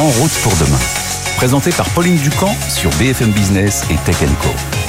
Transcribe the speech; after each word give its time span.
En 0.00 0.08
route 0.08 0.32
pour 0.42 0.56
demain. 0.56 0.78
Présenté 1.36 1.72
par 1.72 1.86
Pauline 1.90 2.16
Ducamp 2.16 2.56
sur 2.70 2.88
BFM 2.92 3.32
Business 3.32 3.84
et 3.90 3.96
Tech 4.06 4.16
Co. 4.40 4.79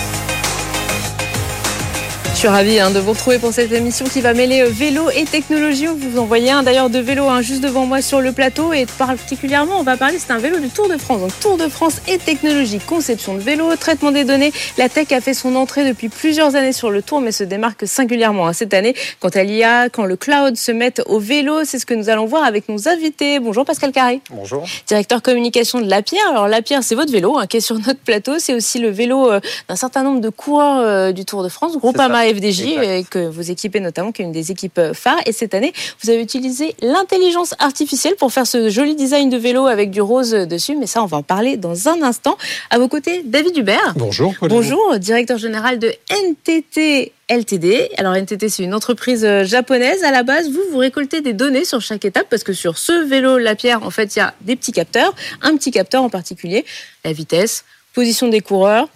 Je 2.41 2.47
suis 2.47 2.55
ravie 2.55 2.79
hein, 2.79 2.89
de 2.89 2.97
vous 2.97 3.11
retrouver 3.11 3.37
pour 3.37 3.53
cette 3.53 3.71
émission 3.71 4.03
qui 4.03 4.19
va 4.19 4.33
mêler 4.33 4.61
euh, 4.61 4.67
vélo 4.67 5.11
et 5.11 5.25
technologie. 5.25 5.85
Vous 5.85 6.17
envoyez 6.17 6.49
un 6.49 6.63
d'ailleurs 6.63 6.89
de 6.89 6.97
vélo 6.97 7.25
hein, 7.25 7.43
juste 7.43 7.61
devant 7.61 7.85
moi 7.85 8.01
sur 8.01 8.19
le 8.19 8.31
plateau 8.31 8.73
et 8.73 8.87
particulièrement 8.97 9.77
on 9.77 9.83
va 9.83 9.95
parler, 9.95 10.17
c'est 10.17 10.33
un 10.33 10.39
vélo 10.39 10.57
du 10.57 10.69
Tour 10.69 10.89
de 10.89 10.97
France. 10.97 11.21
Donc 11.21 11.39
Tour 11.39 11.57
de 11.57 11.67
France 11.67 12.01
et 12.07 12.17
technologie, 12.17 12.79
conception 12.79 13.35
de 13.35 13.41
vélo, 13.41 13.75
traitement 13.75 14.11
des 14.11 14.23
données. 14.23 14.51
La 14.79 14.89
tech 14.89 15.11
a 15.11 15.21
fait 15.21 15.35
son 15.35 15.55
entrée 15.55 15.87
depuis 15.87 16.09
plusieurs 16.09 16.55
années 16.55 16.73
sur 16.73 16.89
le 16.89 17.03
Tour 17.03 17.21
mais 17.21 17.31
se 17.31 17.43
démarque 17.43 17.85
singulièrement 17.85 18.47
hein, 18.47 18.53
cette 18.53 18.73
année 18.73 18.95
quand 19.19 19.35
elle 19.35 19.51
y 19.51 19.63
a, 19.63 19.89
quand 19.89 20.05
le 20.05 20.15
cloud 20.15 20.57
se 20.57 20.71
met 20.71 20.99
au 21.05 21.19
vélo. 21.19 21.63
C'est 21.63 21.77
ce 21.77 21.85
que 21.85 21.93
nous 21.93 22.09
allons 22.09 22.25
voir 22.25 22.43
avec 22.43 22.69
nos 22.69 22.89
invités. 22.89 23.39
Bonjour 23.39 23.65
Pascal 23.65 23.91
Carré. 23.91 24.19
Bonjour. 24.31 24.65
Directeur 24.87 25.21
communication 25.21 25.79
de 25.79 25.87
La 25.87 26.01
Pierre. 26.01 26.27
Alors 26.31 26.47
La 26.47 26.63
Pierre 26.63 26.81
c'est 26.81 26.95
votre 26.95 27.11
vélo 27.11 27.37
qui 27.47 27.57
est 27.57 27.61
sur 27.61 27.77
notre 27.77 27.99
plateau. 27.99 28.39
C'est 28.39 28.55
aussi 28.55 28.79
le 28.79 28.89
vélo 28.89 29.31
euh, 29.31 29.39
d'un 29.69 29.75
certain 29.75 30.01
nombre 30.01 30.21
de 30.21 30.29
coureurs 30.29 30.79
euh, 30.79 31.11
du 31.11 31.23
Tour 31.23 31.43
de 31.43 31.49
France. 31.49 31.77
Groupama 31.77 32.30
FDJ 32.33 32.61
et 32.81 33.05
que 33.09 33.27
vous 33.27 33.51
équipez 33.51 33.79
notamment, 33.79 34.11
qui 34.11 34.21
est 34.21 34.25
une 34.25 34.31
des 34.31 34.51
équipes 34.51 34.79
phares. 34.93 35.19
Et 35.25 35.31
cette 35.31 35.53
année, 35.53 35.73
vous 36.03 36.09
avez 36.09 36.21
utilisé 36.21 36.75
l'intelligence 36.81 37.53
artificielle 37.59 38.15
pour 38.15 38.31
faire 38.31 38.47
ce 38.47 38.69
joli 38.69 38.95
design 38.95 39.29
de 39.29 39.37
vélo 39.37 39.67
avec 39.67 39.91
du 39.91 40.01
rose 40.01 40.31
dessus. 40.31 40.75
Mais 40.75 40.87
ça, 40.87 41.03
on 41.03 41.05
va 41.05 41.17
en 41.17 41.23
parler 41.23 41.57
dans 41.57 41.89
un 41.89 42.01
instant. 42.01 42.37
À 42.69 42.79
vos 42.79 42.87
côtés, 42.87 43.23
David 43.25 43.57
Hubert. 43.57 43.93
Bonjour. 43.95 44.33
Bonjour, 44.41 44.97
directeur 44.99 45.37
général 45.37 45.79
de 45.79 45.93
NTT 46.09 47.13
LTD. 47.31 47.91
Alors 47.97 48.13
NTT, 48.15 48.49
c'est 48.49 48.63
une 48.63 48.73
entreprise 48.73 49.23
euh, 49.23 49.45
japonaise. 49.45 50.03
À 50.03 50.11
la 50.11 50.23
base, 50.23 50.49
vous, 50.49 50.61
vous 50.71 50.77
récoltez 50.77 51.21
des 51.21 51.31
données 51.31 51.63
sur 51.63 51.79
chaque 51.79 52.03
étape 52.03 52.27
parce 52.29 52.43
que 52.43 52.51
sur 52.51 52.77
ce 52.77 53.05
vélo 53.05 53.37
La 53.37 53.55
Pierre, 53.55 53.83
en 53.83 53.89
fait, 53.89 54.15
il 54.15 54.19
y 54.19 54.21
a 54.21 54.33
des 54.41 54.57
petits 54.57 54.73
capteurs. 54.73 55.15
Un 55.41 55.55
petit 55.55 55.71
capteur 55.71 56.03
en 56.03 56.09
particulier, 56.09 56.65
la 57.05 57.13
vitesse, 57.13 57.63
position 57.93 58.27
des 58.27 58.41
coureurs, 58.41 58.89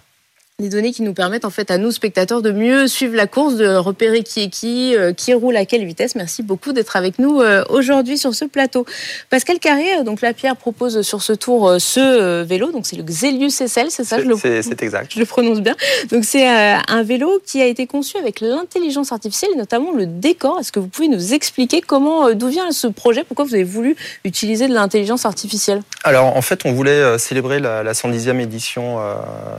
des 0.58 0.70
données 0.70 0.92
qui 0.92 1.02
nous 1.02 1.12
permettent 1.12 1.44
en 1.44 1.50
fait 1.50 1.70
à 1.70 1.76
nous 1.76 1.90
spectateurs 1.90 2.40
de 2.40 2.50
mieux 2.50 2.88
suivre 2.88 3.14
la 3.14 3.26
course, 3.26 3.56
de 3.56 3.76
repérer 3.76 4.22
qui 4.22 4.44
est 4.44 4.48
qui, 4.48 4.96
euh, 4.96 5.12
qui 5.12 5.34
roule 5.34 5.54
à 5.54 5.66
quelle 5.66 5.84
vitesse. 5.84 6.14
Merci 6.14 6.42
beaucoup 6.42 6.72
d'être 6.72 6.96
avec 6.96 7.18
nous 7.18 7.42
euh, 7.42 7.62
aujourd'hui 7.68 8.16
sur 8.16 8.34
ce 8.34 8.46
plateau. 8.46 8.86
Pascal 9.28 9.58
Carré, 9.58 9.98
euh, 9.98 10.02
donc 10.02 10.22
la 10.22 10.32
Pierre 10.32 10.56
propose 10.56 11.02
sur 11.02 11.20
ce 11.20 11.34
tour 11.34 11.76
ce 11.78 12.42
vélo, 12.42 12.72
donc 12.72 12.86
c'est 12.86 12.96
le 12.96 13.02
Xelius 13.02 13.66
SL, 13.66 13.90
c'est 13.90 14.04
ça 14.04 14.16
C'est 14.40 14.82
exact. 14.82 15.12
Je 15.12 15.20
le 15.20 15.26
prononce 15.26 15.60
bien. 15.60 15.76
Donc 16.10 16.24
c'est 16.24 16.48
un 16.48 17.02
vélo 17.02 17.38
qui 17.44 17.60
a 17.60 17.66
été 17.66 17.86
conçu 17.86 18.16
avec 18.16 18.40
l'intelligence 18.40 19.12
artificielle 19.12 19.50
et 19.52 19.58
notamment 19.58 19.92
le 19.92 20.06
décor. 20.06 20.58
Est-ce 20.58 20.72
que 20.72 20.80
vous 20.80 20.88
pouvez 20.88 21.08
nous 21.08 21.34
expliquer 21.34 21.82
comment, 21.82 22.32
d'où 22.32 22.48
vient 22.48 22.72
ce 22.72 22.86
projet, 22.86 23.24
pourquoi 23.24 23.44
vous 23.44 23.54
avez 23.54 23.64
voulu 23.64 23.94
utiliser 24.24 24.68
de 24.68 24.72
l'intelligence 24.72 25.26
artificielle? 25.26 25.82
Alors 26.02 26.34
en 26.34 26.40
fait, 26.40 26.64
on 26.64 26.72
voulait 26.72 27.18
célébrer 27.18 27.60
la, 27.60 27.82
la 27.82 27.92
110e 27.92 28.40
édition 28.40 29.00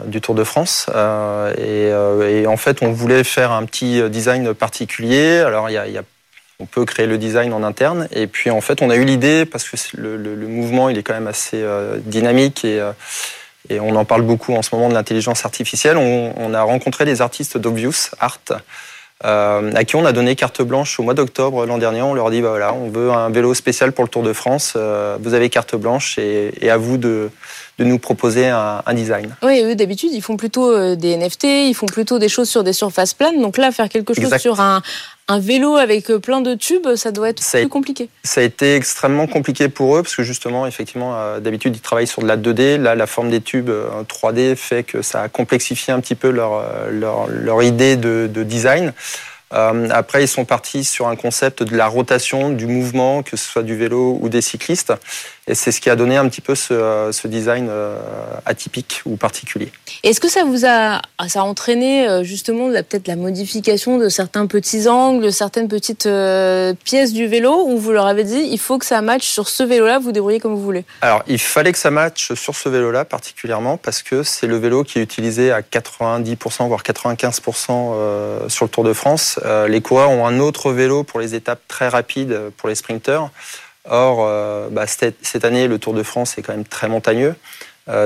du 0.07 0.21
Tour 0.21 0.33
de 0.33 0.43
France 0.43 0.86
euh, 0.93 1.53
euh, 1.57 2.41
et, 2.41 2.47
en 2.47 2.57
fait, 2.57 2.81
on 2.81 2.91
voulait 2.91 3.23
faire 3.23 3.51
un 3.51 3.65
petit 3.65 4.01
design 4.09 4.53
particulier. 4.53 5.39
Alors, 5.39 5.69
y 5.69 5.77
a, 5.77 6.01
on 6.59 6.65
peut 6.65 6.85
créer 6.85 7.07
le 7.07 7.17
design 7.17 7.53
en 7.53 7.63
interne. 7.63 8.07
Et 8.11 8.27
puis, 8.27 8.49
en 8.49 8.61
fait, 8.61 8.81
on 8.81 8.89
a 8.89 8.95
eu 8.95 9.03
l'idée, 9.03 9.45
parce 9.45 9.63
que 9.63 9.77
le, 9.97 10.47
mouvement, 10.47 10.89
il 10.89 10.97
est 10.97 11.03
quand 11.03 11.13
même 11.13 11.27
assez 11.27 11.61
euh, 11.61 11.97
dynamique 11.99 12.65
et, 12.65 12.81
on 13.81 13.97
en 13.97 14.05
parle 14.05 14.21
beaucoup 14.21 14.53
en 14.53 14.61
ce 14.61 14.73
moment 14.73 14.87
de 14.87 14.93
l'intelligence 14.93 15.43
artificielle. 15.43 15.97
On, 15.97 16.53
a 16.53 16.61
rencontré 16.61 17.03
des 17.03 17.21
artistes 17.21 17.57
d'Obvious 17.57 18.11
Art. 18.17 18.39
à 19.25 19.83
qui 19.85 19.97
on 19.97 20.05
a 20.05 20.13
donné 20.13 20.37
carte 20.37 20.61
blanche 20.61 20.97
au 21.01 21.03
mois 21.03 21.13
d'octobre 21.13 21.65
l'an 21.65 21.77
dernier. 21.77 22.01
On 22.01 22.13
leur 22.13 22.31
dit 22.31 22.39
bah 22.41 22.51
voilà, 22.51 22.73
on 22.73 22.89
veut 22.89 23.11
un 23.11 23.29
vélo 23.29 23.53
spécial 23.53 23.91
pour 23.91 24.05
le 24.05 24.09
Tour 24.09 24.23
de 24.23 24.31
France. 24.31 24.77
vous 25.19 25.33
avez 25.33 25.49
carte 25.49 25.75
blanche 25.75 26.17
et 26.17 26.69
à 26.69 26.77
vous 26.77 26.95
de, 26.97 27.29
de 27.77 27.83
nous 27.83 27.99
proposer 27.99 28.47
un, 28.47 28.81
design. 28.93 29.35
Oui, 29.43 29.61
eux 29.63 29.75
d'habitude 29.75 30.09
ils 30.11 30.21
font 30.21 30.37
plutôt 30.37 30.71
euh, 30.71 30.95
des 30.95 31.15
NFT, 31.15 31.43
ils 31.43 31.73
font 31.75 31.85
plutôt 31.85 32.17
des 32.17 32.29
choses 32.29 32.49
sur 32.49 32.63
des 32.63 32.73
surfaces 32.73 33.13
planes. 33.13 33.39
Donc 33.41 33.57
là, 33.57 33.71
faire 33.71 33.89
quelque 33.89 34.13
chose 34.13 34.35
sur 34.37 34.59
un, 34.59 34.81
un 35.27 35.39
vélo 35.39 35.75
avec 35.75 36.09
euh, 36.09 36.19
plein 36.19 36.41
de 36.41 36.55
tubes, 36.55 36.95
ça 36.95 37.11
doit 37.11 37.29
être 37.29 37.43
plus 37.43 37.69
compliqué. 37.69 38.09
Ça 38.23 38.41
a 38.41 38.43
été 38.43 38.75
extrêmement 38.75 39.27
compliqué 39.27 39.69
pour 39.69 39.95
eux 39.95 40.01
parce 40.01 40.15
que 40.15 40.23
justement, 40.23 40.65
effectivement, 40.65 41.13
euh, 41.15 41.39
d'habitude 41.39 41.75
ils 41.75 41.81
travaillent 41.81 42.07
sur 42.07 42.23
de 42.23 42.27
la 42.27 42.37
2D. 42.37 42.77
Là, 42.77 42.95
la 42.95 43.07
forme 43.07 43.29
des 43.29 43.41
tubes 43.41 43.69
3D 43.69 44.55
fait 44.55 44.83
que 44.83 45.03
ça 45.03 45.21
a 45.21 45.29
complexifié 45.29 45.93
un 45.93 45.99
petit 45.99 46.15
peu 46.15 46.31
leur, 46.31 46.63
leur, 46.89 47.27
leur 47.27 47.61
idée 47.61 47.95
de, 47.95 48.27
de 48.31 48.43
design. 48.43 48.93
Euh, 49.53 49.87
après, 49.91 50.23
ils 50.23 50.27
sont 50.27 50.45
partis 50.45 50.83
sur 50.83 51.07
un 51.07 51.15
concept 51.15 51.63
de 51.63 51.75
la 51.75 51.87
rotation, 51.87 52.49
du 52.49 52.67
mouvement, 52.67 53.23
que 53.23 53.37
ce 53.37 53.49
soit 53.49 53.63
du 53.63 53.75
vélo 53.75 54.17
ou 54.21 54.29
des 54.29 54.41
cyclistes. 54.41 54.93
Et 55.47 55.55
c'est 55.55 55.71
ce 55.71 55.79
qui 55.79 55.89
a 55.89 55.95
donné 55.95 56.17
un 56.17 56.27
petit 56.27 56.41
peu 56.41 56.55
ce, 56.55 56.73
euh, 56.73 57.11
design 57.25 57.67
euh, 57.69 57.97
atypique 58.45 59.01
ou 59.05 59.15
particulier. 59.15 59.71
Est-ce 60.03 60.19
que 60.19 60.29
ça 60.29 60.43
vous 60.43 60.65
a, 60.65 61.01
ça 61.27 61.41
a 61.41 61.43
entraîné 61.43 62.23
justement 62.23 62.69
peut-être 62.69 63.07
la 63.07 63.15
modification 63.15 63.97
de 63.97 64.09
certains 64.09 64.45
petits 64.47 64.87
angles, 64.87 65.31
certaines 65.33 65.67
petites 65.67 66.07
pièces 66.83 67.13
du 67.13 67.27
vélo, 67.27 67.65
où 67.67 67.77
vous 67.77 67.91
leur 67.91 68.07
avez 68.07 68.23
dit 68.23 68.47
il 68.51 68.59
faut 68.59 68.77
que 68.77 68.85
ça 68.85 69.01
matche 69.01 69.27
sur 69.27 69.49
ce 69.49 69.63
vélo-là, 69.63 69.99
vous 69.99 70.11
débrouillez 70.11 70.39
comme 70.39 70.53
vous 70.53 70.61
voulez? 70.61 70.85
Alors, 71.01 71.23
il 71.27 71.39
fallait 71.39 71.71
que 71.71 71.77
ça 71.77 71.91
matche 71.91 72.33
sur 72.33 72.55
ce 72.55 72.69
vélo-là 72.69 73.05
particulièrement 73.05 73.77
parce 73.77 74.03
que 74.03 74.23
c'est 74.23 74.47
le 74.47 74.57
vélo 74.57 74.83
qui 74.83 74.99
est 74.99 75.03
utilisé 75.03 75.51
à 75.51 75.61
90% 75.61 76.67
voire 76.67 76.83
95% 76.83 78.49
sur 78.49 78.65
le 78.65 78.69
Tour 78.69 78.83
de 78.83 78.93
France 78.93 79.37
euh, 79.45 79.67
les 79.67 79.81
coureurs 79.81 80.09
ont 80.09 80.25
un 80.25 80.39
autre 80.39 80.71
vélo 80.71 81.03
pour 81.03 81.19
les 81.19 81.35
étapes 81.35 81.61
très 81.67 81.87
rapides 81.87 82.31
euh, 82.31 82.49
pour 82.55 82.69
les 82.69 82.75
sprinteurs. 82.75 83.29
Or, 83.89 84.19
euh, 84.21 84.69
bah, 84.69 84.85
cette, 84.87 85.45
année, 85.45 85.67
le 85.67 85.79
Tour 85.79 85.93
de 85.93 86.03
France 86.03 86.37
est 86.37 86.41
quand 86.41 86.53
même 86.53 86.65
très 86.65 86.87
montagneux. 86.87 87.35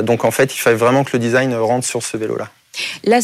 donc, 0.03 0.25
en 0.25 0.31
fait, 0.31 0.53
il 0.53 0.59
fallait 0.59 0.75
vraiment 0.75 1.03
que 1.03 1.11
le 1.13 1.19
design 1.19 1.55
rentre 1.55 1.87
sur 1.87 2.03
ce 2.03 2.15
vélo-là. 2.15 2.49
Là, 3.03 3.19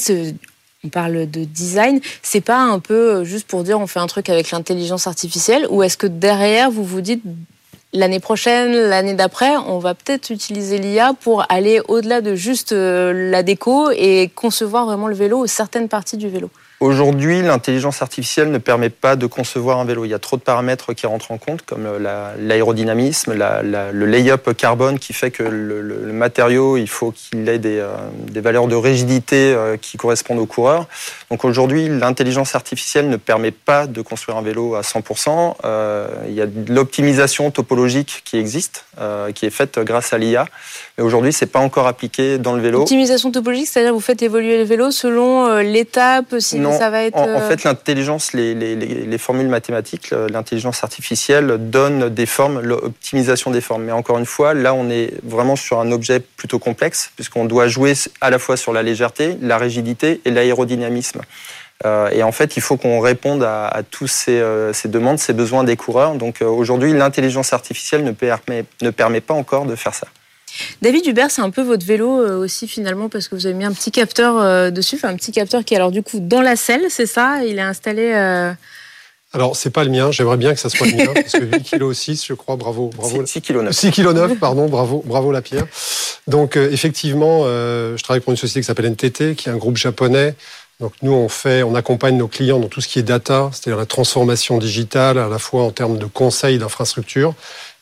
on 0.83 0.89
parle 0.89 1.29
de 1.29 1.43
design. 1.43 1.99
C'est 2.23 2.41
pas 2.41 2.59
un 2.59 2.79
peu 2.79 3.23
juste 3.23 3.47
pour 3.47 3.63
dire 3.63 3.79
on 3.79 3.87
fait 3.87 3.99
un 3.99 4.07
truc 4.07 4.29
avec 4.29 4.49
l'intelligence 4.51 5.05
artificielle 5.05 5.67
ou 5.69 5.83
est-ce 5.83 5.97
que 5.97 6.07
derrière, 6.07 6.71
vous 6.71 6.83
vous 6.83 7.01
dites 7.01 7.21
l'année 7.93 8.19
prochaine, 8.19 8.71
l'année 8.71 9.13
d'après, 9.13 9.55
on 9.57 9.77
va 9.77 9.93
peut-être 9.93 10.31
utiliser 10.31 10.79
l'IA 10.79 11.13
pour 11.13 11.45
aller 11.49 11.79
au-delà 11.87 12.21
de 12.21 12.35
juste 12.35 12.71
la 12.71 13.43
déco 13.43 13.91
et 13.91 14.31
concevoir 14.33 14.85
vraiment 14.85 15.07
le 15.07 15.15
vélo 15.15 15.43
ou 15.43 15.47
certaines 15.47 15.89
parties 15.89 16.17
du 16.17 16.27
vélo? 16.27 16.49
Aujourd'hui, 16.79 17.41
l'intelligence 17.41 18.03
artificielle 18.03 18.51
ne 18.51 18.59
permet 18.59 18.91
pas 18.91 19.15
de 19.15 19.25
concevoir 19.25 19.79
un 19.79 19.85
vélo. 19.85 20.05
Il 20.05 20.09
y 20.09 20.13
a 20.13 20.19
trop 20.19 20.37
de 20.37 20.43
paramètres 20.43 20.93
qui 20.93 21.07
rentrent 21.07 21.31
en 21.31 21.39
compte, 21.39 21.63
comme 21.63 21.87
l'aérodynamisme, 22.39 23.33
le 23.33 24.05
lay-up 24.05 24.53
carbone 24.55 24.99
qui 24.99 25.13
fait 25.13 25.31
que 25.31 25.41
le, 25.41 26.13
matériau, 26.13 26.77
il 26.77 26.87
faut 26.87 27.11
qu'il 27.11 27.49
ait 27.49 27.57
des, 27.57 27.79
euh, 27.79 27.95
valeurs 28.35 28.67
de 28.67 28.75
rigidité 28.75 29.53
euh, 29.53 29.75
qui 29.75 29.97
correspondent 29.97 30.37
aux 30.37 30.45
coureurs. 30.45 30.85
Donc 31.31 31.45
aujourd'hui, 31.45 31.89
l'intelligence 31.89 32.53
artificielle 32.53 33.09
ne 33.09 33.17
permet 33.17 33.51
pas 33.51 33.87
de 33.87 34.01
construire 34.03 34.37
un 34.37 34.43
vélo 34.43 34.75
à 34.75 34.81
100%. 34.81 35.55
Euh, 35.65 36.07
il 36.27 36.35
y 36.35 36.41
a 36.41 36.45
de 36.45 36.71
l'optimisation 36.71 37.49
topologique 37.49 38.21
qui 38.23 38.37
existe, 38.37 38.85
qui 39.33 39.45
est 39.47 39.51
faite 39.51 39.79
grâce 39.79 40.13
à 40.13 40.19
l'IA. 40.19 40.45
Mais 40.97 41.03
aujourd'hui, 41.03 41.33
c'est 41.33 41.47
pas 41.47 41.59
encore 41.59 41.87
appliqué 41.87 42.37
dans 42.37 42.53
le 42.53 42.61
vélo. 42.61 42.81
Optimisation 42.81 43.31
topologique, 43.31 43.67
c'est-à-dire 43.67 43.93
vous 43.93 43.99
faites 43.99 44.21
évoluer 44.21 44.57
le 44.57 44.63
vélo 44.63 44.91
selon 44.91 45.57
l'étape, 45.57 46.35
si 46.39 46.59
en, 46.67 47.27
euh, 47.27 47.47
fait, 47.49 47.63
l'intelligence, 47.63 48.33
les, 48.33 49.17
formules 49.17 49.47
mathématiques, 49.47 50.11
l'intelligence 50.29 50.83
artificielle 50.83 51.57
donne 51.57 52.09
des 52.09 52.25
formes, 52.25 52.61
l'optimisation 52.61 53.51
des 53.51 53.61
formes. 53.61 53.83
Mais 53.83 53.91
encore 53.91 54.17
une 54.17 54.25
fois, 54.25 54.53
là, 54.53 54.73
on 54.73 54.89
est 54.89 55.13
vraiment 55.23 55.55
sur 55.55 55.79
un 55.79 55.91
objet 55.91 56.19
plutôt 56.19 56.59
complexe, 56.59 57.11
puisqu'on 57.15 57.45
doit 57.45 57.67
jouer 57.67 57.93
à 58.21 58.29
la 58.29 58.39
fois 58.39 58.57
sur 58.57 58.73
la 58.73 58.83
légèreté, 58.83 59.37
la 59.41 59.57
rigidité 59.57 60.21
et 60.25 60.31
l'aérodynamisme. 60.31 61.21
Euh, 61.85 62.09
et 62.09 62.23
en 62.23 62.31
fait, 62.31 62.57
il 62.57 62.61
faut 62.61 62.77
qu'on 62.77 62.99
réponde 62.99 63.43
à, 63.43 63.67
à 63.67 63.83
tous 63.83 64.07
ces, 64.07 64.39
euh, 64.39 64.73
ces, 64.73 64.87
demandes, 64.87 65.19
ces 65.19 65.33
besoins 65.33 65.63
des 65.63 65.75
coureurs. 65.75 66.15
Donc 66.15 66.41
aujourd'hui, 66.41 66.93
l'intelligence 66.93 67.53
artificielle 67.53 68.03
ne 68.03 68.11
permet, 68.11 68.65
ne 68.81 68.89
permet 68.89 69.21
pas 69.21 69.33
encore 69.35 69.65
de 69.65 69.75
faire 69.75 69.93
ça. 69.93 70.07
David 70.81 71.05
Hubert, 71.07 71.31
c'est 71.31 71.41
un 71.41 71.49
peu 71.49 71.61
votre 71.61 71.85
vélo 71.85 72.21
euh, 72.21 72.37
aussi 72.37 72.67
finalement 72.67 73.09
parce 73.09 73.27
que 73.27 73.35
vous 73.35 73.45
avez 73.45 73.55
mis 73.55 73.65
un 73.65 73.73
petit 73.73 73.91
capteur 73.91 74.37
euh, 74.37 74.71
dessus, 74.71 74.95
enfin 74.95 75.09
un 75.09 75.15
petit 75.15 75.31
capteur 75.31 75.63
qui 75.63 75.73
est 75.73 75.77
alors 75.77 75.91
du 75.91 76.03
coup 76.03 76.19
dans 76.19 76.41
la 76.41 76.55
selle, 76.55 76.85
c'est 76.89 77.05
ça? 77.05 77.43
Il 77.43 77.57
est 77.57 77.61
installé. 77.61 78.11
Euh... 78.13 78.53
Alors, 79.33 79.55
c'est 79.55 79.69
pas 79.69 79.83
le 79.83 79.91
mien, 79.91 80.11
j'aimerais 80.11 80.37
bien 80.37 80.53
que 80.53 80.59
ça 80.59 80.69
soit 80.69 80.87
le 80.87 80.95
mien, 80.95 81.13
parce 81.13 81.33
que 81.33 81.43
8 81.43 81.71
kg 81.71 81.93
6, 81.93 82.25
je 82.25 82.33
crois, 82.33 82.55
bravo. 82.55 82.89
bravo 82.95 83.25
6 83.25 83.41
kg 83.41 83.57
9. 83.57 83.75
6 83.75 83.91
kg 83.91 84.13
9, 84.13 84.39
pardon, 84.39 84.67
bravo, 84.67 85.03
bravo 85.05 85.31
la 85.31 85.41
pierre. 85.41 85.67
Donc, 86.27 86.55
euh, 86.55 86.71
effectivement, 86.71 87.43
je 87.43 88.01
travaille 88.01 88.21
pour 88.21 88.31
une 88.31 88.37
société 88.37 88.61
qui 88.61 88.65
s'appelle 88.65 88.85
NTT, 88.85 89.35
qui 89.35 89.49
est 89.49 89.51
un 89.51 89.57
groupe 89.57 89.77
japonais. 89.77 90.33
Donc, 90.79 90.93
nous, 91.01 91.11
on 91.11 91.27
fait, 91.27 91.63
on 91.63 91.73
accompagne 91.73 92.17
nos 92.17 92.27
clients 92.27 92.59
dans 92.59 92.67
tout 92.67 92.81
ce 92.81 92.87
qui 92.87 92.99
est 92.99 93.03
data, 93.03 93.49
c'est-à-dire 93.51 93.79
la 93.79 93.87
transformation 93.87 94.59
digitale, 94.59 95.17
à 95.17 95.27
la 95.27 95.39
fois 95.39 95.63
en 95.63 95.71
termes 95.71 95.97
de 95.97 96.05
conseils 96.05 96.59
d'infrastructure, 96.59 97.33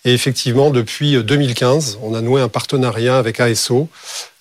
et 0.05 0.13
effectivement, 0.13 0.69
depuis 0.69 1.21
2015, 1.21 1.97
on 2.03 2.13
a 2.13 2.21
noué 2.21 2.39
un 2.39 2.47
partenariat 2.47 3.17
avec 3.17 3.39
ASO 3.39 3.89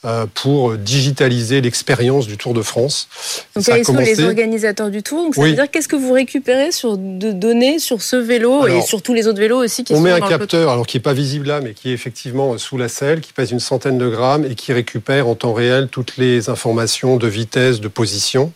euh, 0.04 0.26
pour 0.34 0.76
digitaliser 0.76 1.62
l'expérience 1.62 2.26
du 2.26 2.36
Tour 2.36 2.52
de 2.52 2.60
France. 2.60 3.08
Donc, 3.56 3.64
ça 3.64 3.78
les 3.78 4.22
organisateurs 4.22 4.90
du 4.90 5.02
Tour. 5.02 5.24
Donc, 5.24 5.34
ça 5.34 5.40
veut 5.40 5.54
dire 5.54 5.70
qu'est-ce 5.70 5.88
que 5.88 5.96
vous 5.96 6.12
récupérez 6.12 6.70
sur 6.70 6.98
de 6.98 7.32
données 7.32 7.78
sur 7.78 8.02
ce 8.02 8.16
vélo 8.16 8.66
et 8.66 8.82
sur 8.82 9.00
tous 9.00 9.14
les 9.14 9.26
autres 9.26 9.40
vélos 9.40 9.64
aussi 9.64 9.82
qui 9.84 9.94
On 9.94 10.00
met 10.00 10.10
un 10.12 10.20
capteur, 10.20 10.70
alors 10.70 10.86
qui 10.86 10.98
n'est 10.98 11.02
pas 11.02 11.14
visible 11.14 11.46
là, 11.46 11.62
mais 11.62 11.72
qui 11.72 11.88
est 11.88 11.94
effectivement 11.94 12.58
sous 12.58 12.76
la 12.76 12.88
selle, 12.88 13.22
qui 13.22 13.32
pèse 13.32 13.50
une 13.50 13.60
centaine 13.60 13.96
de 13.96 14.08
grammes 14.10 14.44
et 14.44 14.54
qui 14.54 14.74
récupère 14.74 15.26
en 15.28 15.34
temps 15.34 15.54
réel 15.54 15.88
toutes 15.88 16.18
les 16.18 16.50
informations 16.50 17.16
de 17.16 17.26
vitesse, 17.26 17.80
de 17.80 17.88
position. 17.88 18.52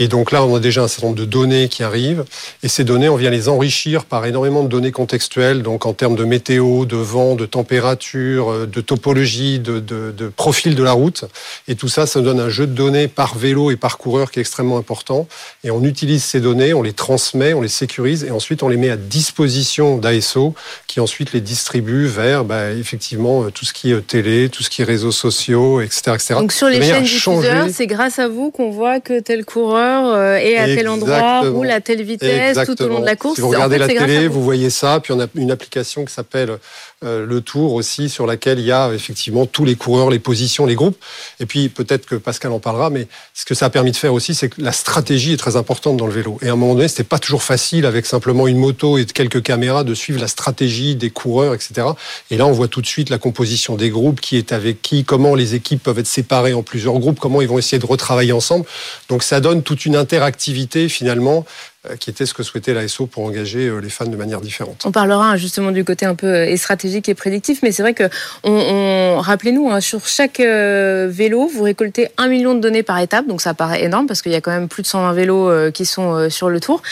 Et 0.00 0.08
donc 0.08 0.32
là, 0.32 0.42
on 0.42 0.56
a 0.56 0.60
déjà 0.60 0.82
un 0.82 0.88
certain 0.88 1.08
nombre 1.08 1.18
de 1.18 1.26
données 1.26 1.68
qui 1.68 1.82
arrivent. 1.82 2.24
Et 2.62 2.68
ces 2.68 2.84
données, 2.84 3.10
on 3.10 3.16
vient 3.16 3.28
les 3.28 3.50
enrichir 3.50 4.06
par 4.06 4.24
énormément 4.24 4.62
de 4.62 4.68
données 4.68 4.92
contextuelles, 4.92 5.62
donc 5.62 5.84
en 5.84 5.92
termes 5.92 6.16
de 6.16 6.24
météo, 6.24 6.86
de 6.86 6.96
vent, 6.96 7.34
de 7.34 7.44
température, 7.44 8.50
euh, 8.50 8.66
de 8.66 8.80
topologie, 8.80 9.58
de, 9.58 9.78
de, 9.78 10.10
de 10.10 10.28
profil 10.28 10.74
de 10.74 10.82
la 10.82 10.92
route. 10.92 11.26
Et 11.68 11.74
tout 11.74 11.88
ça, 11.88 12.06
ça 12.06 12.18
nous 12.18 12.24
donne 12.24 12.40
un 12.40 12.48
jeu 12.48 12.66
de 12.66 12.72
données 12.72 13.08
par 13.08 13.36
vélo 13.36 13.70
et 13.70 13.76
par 13.76 13.98
coureur 13.98 14.30
qui 14.30 14.38
est 14.38 14.40
extrêmement 14.40 14.78
important. 14.78 15.28
Et 15.64 15.70
on 15.70 15.84
utilise 15.84 16.24
ces 16.24 16.40
données, 16.40 16.72
on 16.72 16.80
les 16.80 16.94
transmet, 16.94 17.52
on 17.52 17.60
les 17.60 17.68
sécurise 17.68 18.24
et 18.24 18.30
ensuite 18.30 18.62
on 18.62 18.68
les 18.68 18.78
met 18.78 18.88
à 18.88 18.96
disposition 18.96 19.98
d'ASO 19.98 20.54
qui 20.86 21.00
ensuite 21.00 21.34
les 21.34 21.42
distribue 21.42 22.06
vers 22.06 22.44
bah, 22.44 22.70
effectivement 22.70 23.44
euh, 23.44 23.50
tout 23.50 23.66
ce 23.66 23.74
qui 23.74 23.92
est 23.92 24.06
télé, 24.06 24.48
tout 24.48 24.62
ce 24.62 24.70
qui 24.70 24.80
est 24.80 24.86
réseaux 24.86 25.12
sociaux, 25.12 25.82
etc. 25.82 26.12
etc. 26.14 26.34
Donc 26.36 26.52
sur 26.52 26.68
les 26.68 26.80
chaînes 26.80 27.04
diffuseurs, 27.04 27.66
c'est 27.70 27.86
grâce 27.86 28.18
à 28.18 28.28
vous 28.28 28.50
qu'on 28.50 28.70
voit 28.70 28.98
que 29.00 29.20
tel 29.20 29.44
coureur 29.44 29.89
euh, 29.90 30.36
et 30.36 30.56
à 30.56 30.66
tel 30.66 30.88
endroit, 30.88 31.40
roule 31.40 31.70
à 31.70 31.80
telle 31.80 32.02
vitesse 32.02 32.58
tout 32.66 32.80
au 32.82 32.88
long 32.88 33.00
de 33.00 33.06
la 33.06 33.16
course. 33.16 33.36
Si 33.36 33.40
vous 33.40 33.48
regardez 33.48 33.78
la 33.78 33.88
télé, 33.88 34.28
vous 34.28 34.42
voyez 34.42 34.70
ça. 34.70 35.00
Puis 35.00 35.12
on 35.12 35.20
a 35.20 35.26
une 35.34 35.50
application 35.50 36.04
qui 36.04 36.12
s'appelle 36.12 36.58
le 37.02 37.40
Tour 37.40 37.74
aussi, 37.74 38.08
sur 38.08 38.26
laquelle 38.26 38.58
il 38.58 38.66
y 38.66 38.72
a 38.72 38.92
effectivement 38.92 39.46
tous 39.46 39.64
les 39.64 39.74
coureurs, 39.74 40.10
les 40.10 40.18
positions, 40.18 40.66
les 40.66 40.74
groupes. 40.74 40.96
Et 41.38 41.46
puis 41.46 41.68
peut-être 41.68 42.06
que 42.06 42.14
Pascal 42.14 42.52
en 42.52 42.58
parlera, 42.58 42.90
mais 42.90 43.08
ce 43.34 43.44
que 43.44 43.54
ça 43.54 43.66
a 43.66 43.70
permis 43.70 43.90
de 43.90 43.96
faire 43.96 44.12
aussi, 44.12 44.34
c'est 44.34 44.48
que 44.48 44.60
la 44.60 44.72
stratégie 44.72 45.32
est 45.32 45.36
très 45.36 45.56
importante 45.56 45.96
dans 45.96 46.06
le 46.06 46.12
vélo. 46.12 46.38
Et 46.42 46.48
à 46.48 46.52
un 46.52 46.56
moment 46.56 46.74
donné, 46.74 46.88
c'était 46.88 47.04
pas 47.04 47.18
toujours 47.18 47.42
facile 47.42 47.86
avec 47.86 48.06
simplement 48.06 48.46
une 48.46 48.58
moto 48.58 48.98
et 48.98 49.06
quelques 49.06 49.42
caméras 49.42 49.84
de 49.84 49.94
suivre 49.94 50.20
la 50.20 50.28
stratégie 50.28 50.96
des 50.96 51.10
coureurs, 51.10 51.54
etc. 51.54 51.88
Et 52.30 52.36
là, 52.36 52.46
on 52.46 52.52
voit 52.52 52.68
tout 52.68 52.80
de 52.80 52.86
suite 52.86 53.10
la 53.10 53.18
composition 53.18 53.76
des 53.76 53.90
groupes, 53.90 54.20
qui 54.20 54.36
est 54.36 54.52
avec 54.52 54.82
qui, 54.82 55.04
comment 55.04 55.34
les 55.34 55.54
équipes 55.54 55.82
peuvent 55.82 55.98
être 55.98 56.06
séparées 56.06 56.54
en 56.54 56.62
plusieurs 56.62 56.98
groupes, 56.98 57.18
comment 57.18 57.40
ils 57.40 57.48
vont 57.48 57.58
essayer 57.58 57.78
de 57.78 57.86
retravailler 57.86 58.32
ensemble. 58.32 58.66
Donc 59.08 59.22
ça 59.22 59.40
donne 59.40 59.62
toute 59.62 59.86
une 59.86 59.96
interactivité 59.96 60.88
finalement 60.88 61.44
euh, 61.44 61.69
qui 61.98 62.10
était 62.10 62.26
ce 62.26 62.34
que 62.34 62.42
souhaitait 62.42 62.74
l'ASO 62.74 63.06
pour 63.06 63.24
engager 63.24 63.66
euh, 63.66 63.78
les 63.78 63.88
fans 63.88 64.04
de 64.04 64.16
manière 64.16 64.42
différente. 64.42 64.82
On 64.84 64.92
parlera 64.92 65.38
justement 65.38 65.70
du 65.70 65.82
côté 65.82 66.04
un 66.04 66.14
peu 66.14 66.26
euh, 66.26 66.56
stratégique 66.56 67.08
et 67.08 67.14
prédictif, 67.14 67.60
mais 67.62 67.72
c'est 67.72 67.82
vrai 67.82 67.94
que 67.94 68.04
on, 68.44 69.18
rappelez-nous, 69.20 69.70
hein, 69.70 69.80
sur 69.80 70.06
chaque 70.06 70.40
vélo, 70.40 71.46
vous 71.46 71.62
récoltez 71.62 72.08
un 72.18 72.28
million 72.28 72.54
de 72.54 72.60
données 72.60 72.82
par 72.82 72.98
étape, 72.98 73.26
donc 73.26 73.40
ça 73.40 73.54
paraît 73.54 73.82
énorme 73.82 74.06
parce 74.06 74.20
qu'il 74.20 74.32
y 74.32 74.34
a 74.34 74.40
quand 74.40 74.50
même 74.50 74.68
plus 74.68 74.82
de 74.82 74.88
120 74.88 75.12
vélos 75.12 75.70
qui 75.72 75.86
sont 75.86 76.28
sur 76.28 76.50
le 76.50 76.60
tour 76.60 76.82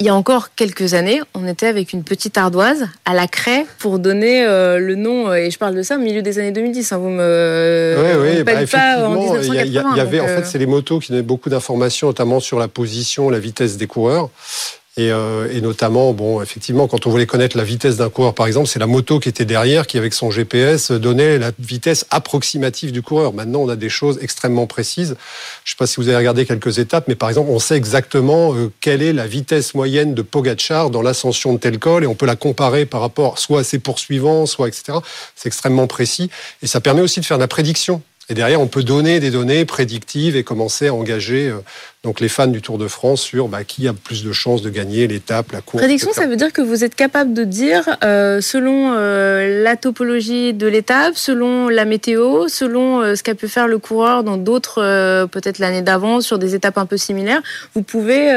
il 0.00 0.06
y 0.06 0.08
a 0.08 0.14
encore 0.14 0.54
quelques 0.56 0.94
années, 0.94 1.20
on 1.34 1.46
était 1.46 1.68
avec 1.68 1.92
une 1.92 2.02
petite 2.02 2.36
ardoise 2.36 2.88
à 3.04 3.14
la 3.14 3.28
craie 3.28 3.64
pour 3.78 4.00
donner 4.00 4.44
euh, 4.44 4.78
le 4.80 4.96
nom, 4.96 5.32
et 5.32 5.52
je 5.52 5.58
parle 5.58 5.76
de 5.76 5.82
ça 5.82 5.96
au 5.96 6.00
milieu 6.00 6.20
des 6.20 6.40
années 6.40 6.50
2010. 6.50 6.92
Hein, 6.92 6.98
vous 6.98 7.10
me 7.10 7.94
oui, 7.96 8.38
oui, 8.38 8.42
bah, 8.42 8.66
pas 8.66 9.06
en 9.06 9.14
1980. 9.14 9.64
Il 9.64 9.72
y, 9.72 10.00
avait, 10.00 10.18
en 10.18 10.26
fait, 10.26 10.32
euh, 10.32 10.44
c'est 10.44 10.58
les 10.58 10.66
motos 10.66 10.98
qui 10.98 11.12
donnaient 11.12 11.22
beaucoup 11.22 11.48
d'informations, 11.48 12.08
notamment 12.08 12.40
sur 12.40 12.58
la 12.58 12.66
position, 12.66 13.30
la 13.30 13.38
vitesse 13.38 13.76
des 13.76 13.86
coureurs. 13.86 14.30
Et, 14.96 15.10
euh, 15.10 15.52
et, 15.52 15.60
notamment, 15.60 16.12
bon, 16.12 16.40
effectivement, 16.40 16.86
quand 16.86 17.08
on 17.08 17.10
voulait 17.10 17.26
connaître 17.26 17.56
la 17.56 17.64
vitesse 17.64 17.96
d'un 17.96 18.10
coureur, 18.10 18.32
par 18.32 18.46
exemple, 18.46 18.68
c'est 18.68 18.78
la 18.78 18.86
moto 18.86 19.18
qui 19.18 19.28
était 19.28 19.44
derrière, 19.44 19.88
qui 19.88 19.98
avec 19.98 20.14
son 20.14 20.30
GPS 20.30 20.92
donnait 20.92 21.36
la 21.36 21.50
vitesse 21.58 22.06
approximative 22.10 22.92
du 22.92 23.02
coureur. 23.02 23.32
Maintenant, 23.32 23.60
on 23.60 23.68
a 23.68 23.74
des 23.74 23.88
choses 23.88 24.20
extrêmement 24.22 24.68
précises. 24.68 25.16
Je 25.64 25.70
ne 25.70 25.74
sais 25.74 25.76
pas 25.76 25.88
si 25.88 25.96
vous 25.96 26.06
avez 26.06 26.18
regardé 26.18 26.46
quelques 26.46 26.78
étapes, 26.78 27.06
mais 27.08 27.16
par 27.16 27.28
exemple, 27.28 27.50
on 27.50 27.58
sait 27.58 27.76
exactement 27.76 28.54
euh, 28.54 28.70
quelle 28.80 29.02
est 29.02 29.12
la 29.12 29.26
vitesse 29.26 29.74
moyenne 29.74 30.14
de 30.14 30.22
Pogachar 30.22 30.90
dans 30.90 31.02
l'ascension 31.02 31.54
de 31.54 31.58
tel 31.58 31.80
col, 31.80 32.04
et 32.04 32.06
on 32.06 32.14
peut 32.14 32.26
la 32.26 32.36
comparer 32.36 32.86
par 32.86 33.00
rapport 33.00 33.40
soit 33.40 33.60
à 33.60 33.64
ses 33.64 33.80
poursuivants, 33.80 34.46
soit 34.46 34.68
etc. 34.68 34.98
C'est 35.34 35.48
extrêmement 35.48 35.88
précis, 35.88 36.30
et 36.62 36.68
ça 36.68 36.80
permet 36.80 37.00
aussi 37.00 37.18
de 37.18 37.24
faire 37.24 37.38
de 37.38 37.42
la 37.42 37.48
prédiction. 37.48 38.00
Et 38.30 38.34
derrière, 38.34 38.60
on 38.60 38.68
peut 38.68 38.82
donner 38.82 39.20
des 39.20 39.30
données 39.30 39.64
prédictives 39.66 40.34
et 40.34 40.44
commencer 40.44 40.86
à 40.86 40.94
engager 40.94 41.48
euh, 41.48 41.58
donc 42.04 42.20
les 42.20 42.28
fans 42.28 42.46
du 42.46 42.60
Tour 42.60 42.78
de 42.78 42.86
France 42.86 43.22
sur 43.22 43.48
bah, 43.48 43.64
qui 43.64 43.88
a 43.88 43.94
plus 43.94 44.22
de 44.22 44.32
chances 44.32 44.60
de 44.62 44.68
gagner 44.68 45.06
l'étape, 45.06 45.52
la 45.52 45.62
course. 45.62 45.82
Prédiction, 45.82 46.12
ça 46.12 46.26
veut 46.26 46.36
dire 46.36 46.52
que 46.52 46.60
vous 46.60 46.84
êtes 46.84 46.94
capable 46.94 47.32
de 47.32 47.44
dire, 47.44 47.96
euh, 48.04 48.42
selon 48.42 48.92
euh, 48.92 49.62
la 49.62 49.76
topologie 49.76 50.52
de 50.52 50.66
l'étape, 50.66 51.16
selon 51.16 51.68
la 51.68 51.86
météo, 51.86 52.46
selon 52.48 53.16
ce 53.16 53.22
qu'a 53.22 53.34
pu 53.34 53.48
faire 53.48 53.66
le 53.66 53.78
coureur 53.78 54.22
dans 54.22 54.36
d'autres, 54.36 55.26
peut-être 55.26 55.58
l'année 55.58 55.82
d'avant, 55.82 56.20
sur 56.20 56.38
des 56.38 56.54
étapes 56.54 56.76
un 56.76 56.86
peu 56.86 56.98
similaires, 56.98 57.42
vous 57.74 57.82
pouvez 57.82 58.32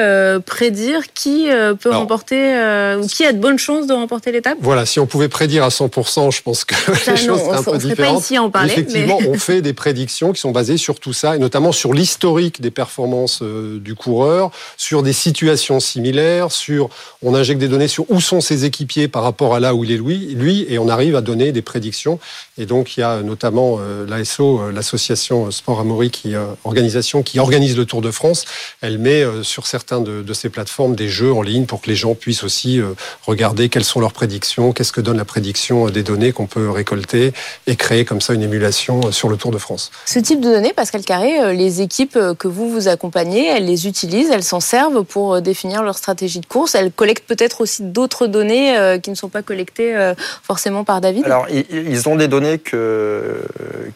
prédire 0.46 1.02
qui 1.14 1.48
peut 1.80 1.90
remporter 1.90 2.54
ou 3.02 3.06
qui 3.06 3.26
a 3.26 3.34
de 3.34 3.40
bonnes 3.40 3.60
chances 3.60 3.88
de 3.88 3.94
remporter 3.94 4.32
l'étape? 4.32 4.58
Voilà, 4.62 4.86
si 4.86 5.00
on 5.00 5.06
pouvait 5.06 5.28
prédire 5.28 5.64
à 5.64 5.70
100%, 5.70 6.34
je 6.34 6.42
pense 6.42 6.64
que 6.64 6.76
les 7.12 7.18
choses 7.18 7.42
seraient 7.42 7.58
un 7.58 7.64
peu 7.64 7.78
différentes. 7.78 8.16
Pas 8.16 8.20
ici 8.20 8.38
à 8.38 8.44
en 8.44 8.50
parler, 8.50 8.72
Effectivement, 8.72 9.20
on 9.28 9.38
fait 9.38 9.62
des 9.62 9.74
prédictions 9.74 10.32
qui 10.32 10.40
sont 10.40 10.52
basées 10.52 10.78
sur 10.78 11.00
tout 11.00 11.14
ça, 11.14 11.36
et 11.36 11.40
notamment 11.40 11.72
sur 11.72 11.94
l'historique 11.94 12.62
des 12.62 12.72
performances 12.72 13.42
euh, 13.58 13.80
du 13.80 13.96
coureur, 13.96 14.52
sur 14.78 15.04
des 15.04 15.14
situations 15.14 15.80
similaires, 15.80 16.52
sur 16.52 16.90
on 17.22 17.34
injecte 17.34 17.60
des 17.60 17.68
données 17.68 17.88
sur 17.88 18.06
où 18.10 18.22
sont 18.22 18.42
ses 18.42 18.66
équipiers 18.66 19.08
par 19.08 19.24
rapport 19.24 19.56
à 19.56 19.60
là 19.60 19.74
où 19.74 19.84
il 19.84 19.92
est 19.92 19.98
lui, 19.98 20.36
lui 20.36 20.66
et 20.70 20.80
on 20.80 20.88
arrive 20.88 21.16
à 21.16 21.22
donner 21.22 21.52
des 21.52 21.62
prédictions. 21.62 22.20
Et 22.58 22.66
donc 22.66 22.98
il 22.98 23.02
y 23.02 23.04
a 23.04 23.22
notamment 23.22 23.78
euh, 23.80 24.06
l'ASO, 24.08 24.60
euh, 24.60 24.72
l'association 24.72 25.52
Sport 25.52 25.80
Amaury, 25.80 26.10
qui 26.10 26.34
organisation 26.64 27.24
qui 27.24 27.40
organise 27.40 27.78
le 27.78 27.86
Tour 27.86 28.02
de 28.02 28.12
France. 28.12 28.46
Elle 28.82 28.98
met 28.98 29.24
sur 29.44 29.66
certains 29.66 30.02
de, 30.02 30.22
de 30.22 30.34
ces 30.34 30.50
plateformes 30.50 30.96
des 30.96 31.08
jeux 31.08 31.34
en 31.34 31.42
ligne 31.42 31.66
pour 31.66 31.82
que 31.82 31.90
les 31.90 31.96
gens 31.96 32.16
puissent 32.16 32.44
aussi 32.44 32.80
regarder 33.26 33.70
quelles 33.70 33.84
sont 33.84 34.00
leurs 34.00 34.12
prédictions, 34.12 34.74
qu'est-ce 34.74 34.92
que 34.92 35.02
donne 35.02 35.18
la 35.18 35.26
prédiction 35.26 35.90
des 35.90 36.04
données 36.04 36.32
qu'on 36.32 36.48
peut 36.48 36.70
récolter 36.70 37.34
et 37.66 37.76
créer 37.76 38.06
comme 38.06 38.22
ça 38.22 38.34
une 38.34 38.44
émulation 38.44 39.12
sur 39.12 39.30
le 39.30 39.38
Tour 39.38 39.52
de 39.52 39.58
France. 39.58 39.92
Ce 40.06 40.20
type 40.20 40.42
de 40.42 40.50
données, 40.50 40.74
Pascal 40.74 41.04
Carré, 41.04 41.56
les 41.56 41.82
équipes 41.82 42.20
que 42.38 42.48
vous 42.48 42.70
vous 42.70 42.88
accompagnez, 42.88 43.47
elles 43.48 43.66
les 43.66 43.88
utilisent, 43.88 44.30
elles 44.32 44.44
s'en 44.44 44.60
servent 44.60 45.04
pour 45.04 45.36
euh, 45.36 45.42
définir 45.42 45.84
leur 45.84 45.98
stratégie 45.98 46.40
de 46.40 46.46
course. 46.46 46.76
Elles 46.76 46.92
collectent 46.92 47.28
peut-être 47.28 47.62
aussi 47.62 47.84
d'autres 47.84 48.28
données 48.28 49.00
qui 49.02 49.10
ne 49.10 49.16
sont 49.16 49.30
pas 49.30 49.42
collectées 49.42 50.14
forcément 50.44 50.84
par 50.84 51.02
David. 51.02 51.26
Alors, 51.26 51.48
ils 51.50 52.10
ont 52.10 52.16
des 52.16 52.28
données 52.28 52.60
que, 52.60 53.42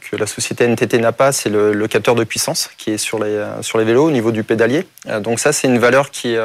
que 0.10 0.16
la 0.16 0.28
société 0.28 0.68
NTT 0.68 1.00
n'a 1.00 1.12
pas, 1.12 1.32
c'est 1.32 1.50
le, 1.50 1.88
capteur 1.88 2.16
de 2.16 2.24
puissance 2.24 2.70
qui 2.78 2.92
est 2.92 2.98
sur 2.98 3.24
les, 3.24 3.44
sur 3.62 3.78
les 3.78 3.86
vélos 3.86 4.06
au 4.06 4.12
niveau 4.12 4.32
du 4.32 4.44
pédalier. 4.44 4.86
Donc 5.22 5.40
ça, 5.40 5.52
c'est 5.52 5.68
une 5.68 5.80
valeur 5.80 6.12
qui, 6.12 6.36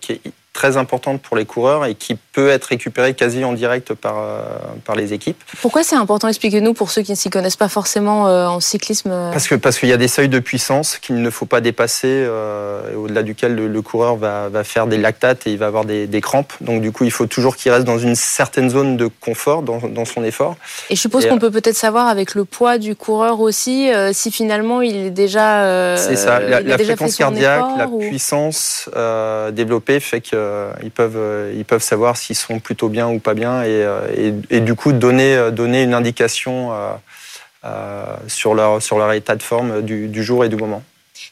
qui 0.00 0.12
est 0.12 0.20
très 0.52 0.76
importante 0.76 1.22
pour 1.22 1.36
les 1.36 1.44
coureurs 1.44 1.84
et 1.84 1.94
qui 1.94 2.16
peut 2.32 2.48
être 2.48 2.64
récupérée 2.64 3.14
quasi 3.14 3.44
en 3.44 3.52
direct 3.52 3.94
par, 3.94 4.16
euh, 4.18 4.42
par 4.84 4.96
les 4.96 5.12
équipes. 5.12 5.40
Pourquoi 5.62 5.84
c'est 5.84 5.94
important 5.94 6.26
Expliquez-nous 6.26 6.74
pour 6.74 6.90
ceux 6.90 7.02
qui 7.02 7.12
ne 7.12 7.16
s'y 7.16 7.30
connaissent 7.30 7.56
pas 7.56 7.68
forcément 7.68 8.26
euh, 8.26 8.46
en 8.46 8.58
cyclisme. 8.58 9.10
Parce 9.32 9.46
que 9.46 9.54
parce 9.54 9.78
qu'il 9.78 9.88
y 9.88 9.92
a 9.92 9.96
des 9.96 10.08
seuils 10.08 10.28
de 10.28 10.40
puissance 10.40 10.98
qu'il 10.98 11.22
ne 11.22 11.30
faut 11.30 11.46
pas 11.46 11.60
dépasser, 11.60 12.08
euh, 12.08 12.94
au-delà 12.96 13.22
duquel 13.22 13.54
le, 13.54 13.82
coureur 13.82 14.16
va, 14.16 14.48
va, 14.48 14.64
faire 14.64 14.88
des 14.88 14.98
lactates 14.98 15.46
et 15.46 15.52
il 15.52 15.58
va 15.58 15.66
avoir 15.66 15.84
des, 15.84 16.08
des 16.08 16.20
crampes. 16.20 16.52
Donc 16.60 16.82
du 16.82 16.90
coup, 16.90 17.04
il 17.04 17.12
faut 17.12 17.26
toujours 17.26 17.56
qu'il 17.56 17.70
reste 17.70 17.84
dans 17.84 17.98
une 17.98 18.16
certaine 18.16 18.68
zone 18.68 18.96
de 18.96 19.06
confort 19.06 19.62
dans, 19.62 19.78
dans 19.78 20.04
son 20.04 20.24
effort. 20.24 20.56
Et 20.90 20.96
je 20.96 21.00
suppose 21.00 21.26
qu'on 21.26 21.38
peut 21.38 21.52
peut-être 21.52 21.76
savoir 21.76 22.08
avec 22.08 22.34
le 22.34 22.44
poids 22.44 22.78
du 22.78 22.96
coureur 22.96 23.40
aussi 23.40 23.90
si 24.12 24.32
finalement 24.32 24.82
il 24.82 24.96
est 24.96 25.10
déjà. 25.10 25.96
c'est 25.96 26.16
ça. 26.16 26.40
La, 26.40 26.78
fréquence 26.78 27.16
cardiaque, 27.16 27.64
la 27.76 27.86
puissance 27.86 28.90
développée 29.52 30.00
fait 30.00 30.20
que 30.20 30.47
euh, 30.48 30.72
ils, 30.82 30.90
peuvent, 30.90 31.16
euh, 31.16 31.52
ils 31.56 31.64
peuvent 31.64 31.82
savoir 31.82 32.16
s'ils 32.16 32.36
sont 32.36 32.58
plutôt 32.58 32.88
bien 32.88 33.08
ou 33.08 33.18
pas 33.18 33.34
bien 33.34 33.62
et, 33.62 33.68
euh, 33.68 34.32
et, 34.50 34.60
du 34.60 34.74
coup 34.74 34.92
donner, 34.92 35.50
donner 35.52 35.82
une 35.82 35.94
indication 35.94 36.72
sur, 38.26 38.54
leur, 38.54 38.82
sur 38.82 38.98
leur 38.98 39.12
état 39.12 39.36
de 39.36 39.42
forme 39.42 39.82
du, 39.82 40.08
du 40.08 40.22
jour 40.22 40.44
et 40.44 40.48
du 40.48 40.56
moment. 40.56 40.82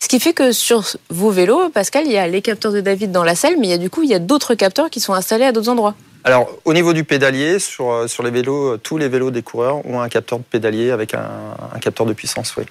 Ce 0.00 0.08
qui 0.08 0.20
fait 0.20 0.32
que 0.32 0.52
sur 0.52 0.84
vos 1.10 1.30
vélos, 1.30 1.70
Pascal, 1.70 2.04
il 2.06 2.12
y 2.12 2.18
a 2.18 2.26
les 2.26 2.42
capteurs 2.42 2.72
de 2.72 2.80
David 2.80 3.12
dans 3.12 3.24
la 3.24 3.34
selle, 3.34 3.56
mais 3.58 3.68
il 3.68 3.70
y 3.70 3.74
a 3.74 3.78
du 3.78 3.90
coup 3.90 4.02
il 4.02 4.10
y 4.10 4.14
a 4.14 4.18
d'autres 4.18 4.54
capteurs 4.54 4.90
qui 4.90 5.00
sont 5.00 5.14
installés 5.14 5.44
à 5.44 5.52
d'autres 5.52 5.70
endroits. 5.70 5.94
Alors, 6.24 6.48
au 6.64 6.74
niveau 6.74 6.92
du 6.92 7.04
pédalier, 7.04 7.60
sur, 7.60 8.08
sur 8.08 8.24
les 8.24 8.30
vélos, 8.30 8.78
tous 8.78 8.98
les 8.98 9.08
vélos 9.08 9.30
des 9.30 9.42
coureurs 9.42 9.86
ont 9.86 10.00
un 10.00 10.08
capteur 10.08 10.38
de 10.38 10.44
pédalier 10.44 10.90
avec 10.90 11.14
un, 11.14 11.28
un 11.72 11.78
capteur 11.78 12.04
de 12.04 12.12
puissance, 12.12 12.54
oui. 12.56 12.64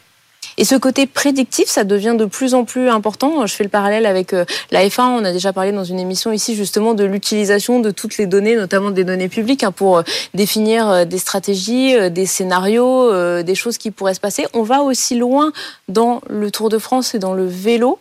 Et 0.57 0.63
ce 0.63 0.75
côté 0.75 1.05
prédictif, 1.05 1.67
ça 1.67 1.83
devient 1.83 2.15
de 2.17 2.25
plus 2.25 2.53
en 2.53 2.63
plus 2.63 2.89
important. 2.89 3.45
Je 3.45 3.53
fais 3.53 3.63
le 3.63 3.69
parallèle 3.69 4.05
avec 4.05 4.33
euh, 4.33 4.45
la 4.71 4.87
F1. 4.87 5.01
On 5.01 5.25
a 5.25 5.31
déjà 5.31 5.51
parlé 5.51 5.71
dans 5.71 5.83
une 5.83 5.99
émission 5.99 6.31
ici 6.31 6.55
justement 6.55 6.93
de 6.93 7.03
l'utilisation 7.03 7.79
de 7.79 7.91
toutes 7.91 8.17
les 8.17 8.25
données, 8.25 8.55
notamment 8.55 8.91
des 8.91 9.03
données 9.03 9.27
publiques, 9.27 9.63
hein, 9.63 9.71
pour 9.71 9.97
euh, 9.97 10.03
définir 10.33 10.89
euh, 10.89 11.05
des 11.05 11.17
stratégies, 11.17 12.09
des 12.09 12.25
scénarios, 12.25 13.43
des 13.43 13.55
choses 13.55 13.77
qui 13.77 13.91
pourraient 13.91 14.13
se 14.13 14.19
passer. 14.19 14.45
On 14.53 14.63
va 14.63 14.81
aussi 14.81 15.15
loin 15.15 15.51
dans 15.89 16.21
le 16.29 16.51
Tour 16.51 16.69
de 16.69 16.77
France 16.77 17.15
et 17.15 17.19
dans 17.19 17.33
le 17.33 17.45
vélo. 17.45 17.99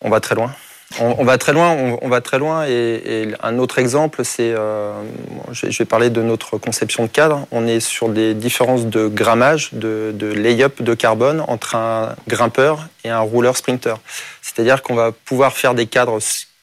On 0.00 0.10
va 0.10 0.20
très 0.20 0.34
loin. 0.34 0.52
On, 1.00 1.22
va 1.22 1.36
très 1.36 1.52
loin, 1.52 1.76
on, 2.00 2.08
va 2.08 2.20
très 2.20 2.38
loin. 2.38 2.64
Et, 2.66 3.28
un 3.42 3.58
autre 3.58 3.78
exemple, 3.78 4.24
c'est, 4.24 4.52
euh, 4.52 4.92
je, 5.52 5.66
vais 5.66 5.84
parler 5.84 6.08
de 6.08 6.22
notre 6.22 6.56
conception 6.56 7.04
de 7.04 7.08
cadre. 7.08 7.46
On 7.52 7.66
est 7.66 7.80
sur 7.80 8.08
des 8.08 8.32
différences 8.34 8.86
de 8.86 9.06
grammage, 9.06 9.74
de, 9.74 10.32
lay-up 10.34 10.80
de 10.80 10.94
carbone 10.94 11.44
entre 11.46 11.74
un 11.74 12.16
grimpeur 12.26 12.88
et 13.04 13.10
un 13.10 13.20
rouleur 13.20 13.56
sprinter. 13.56 13.96
C'est-à-dire 14.40 14.82
qu'on 14.82 14.94
va 14.94 15.12
pouvoir 15.12 15.52
faire 15.52 15.74
des 15.74 15.86
cadres 15.86 16.18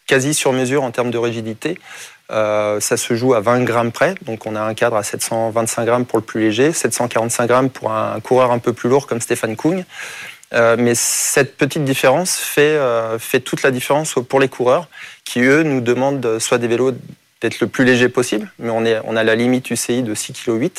quasi 0.07 0.33
sur 0.33 0.53
mesure 0.53 0.83
en 0.83 0.91
termes 0.91 1.11
de 1.11 1.19
rigidité. 1.19 1.77
Euh, 2.31 2.79
ça 2.79 2.97
se 2.97 3.13
joue 3.13 3.35
à 3.35 3.39
20 3.39 3.63
grammes 3.63 3.91
près, 3.91 4.15
donc 4.23 4.47
on 4.47 4.55
a 4.55 4.61
un 4.61 4.73
cadre 4.73 4.95
à 4.95 5.03
725 5.03 5.85
grammes 5.85 6.05
pour 6.05 6.17
le 6.17 6.25
plus 6.25 6.41
léger, 6.41 6.73
745 6.73 7.45
grammes 7.45 7.69
pour 7.69 7.91
un 7.91 8.19
coureur 8.19 8.51
un 8.51 8.57
peu 8.57 8.73
plus 8.73 8.89
lourd 8.89 9.05
comme 9.05 9.21
Stéphane 9.21 9.55
Kung. 9.55 9.85
Euh, 10.53 10.75
mais 10.77 10.93
cette 10.95 11.57
petite 11.57 11.83
différence 11.83 12.37
fait, 12.37 12.61
euh, 12.61 13.17
fait 13.17 13.39
toute 13.39 13.63
la 13.63 13.71
différence 13.71 14.15
pour 14.29 14.39
les 14.39 14.47
coureurs 14.47 14.87
qui, 15.23 15.41
eux, 15.41 15.63
nous 15.63 15.81
demandent 15.81 16.39
soit 16.39 16.57
des 16.57 16.67
vélos 16.67 16.93
d'être 17.41 17.59
le 17.59 17.67
plus 17.67 17.83
léger 17.83 18.09
possible, 18.09 18.49
mais 18.59 18.69
on, 18.69 18.85
est, 18.85 18.99
on 19.03 19.15
a 19.15 19.23
la 19.23 19.35
limite 19.35 19.69
UCI 19.69 20.03
de 20.03 20.15
6,8 20.15 20.43
kg, 20.45 20.71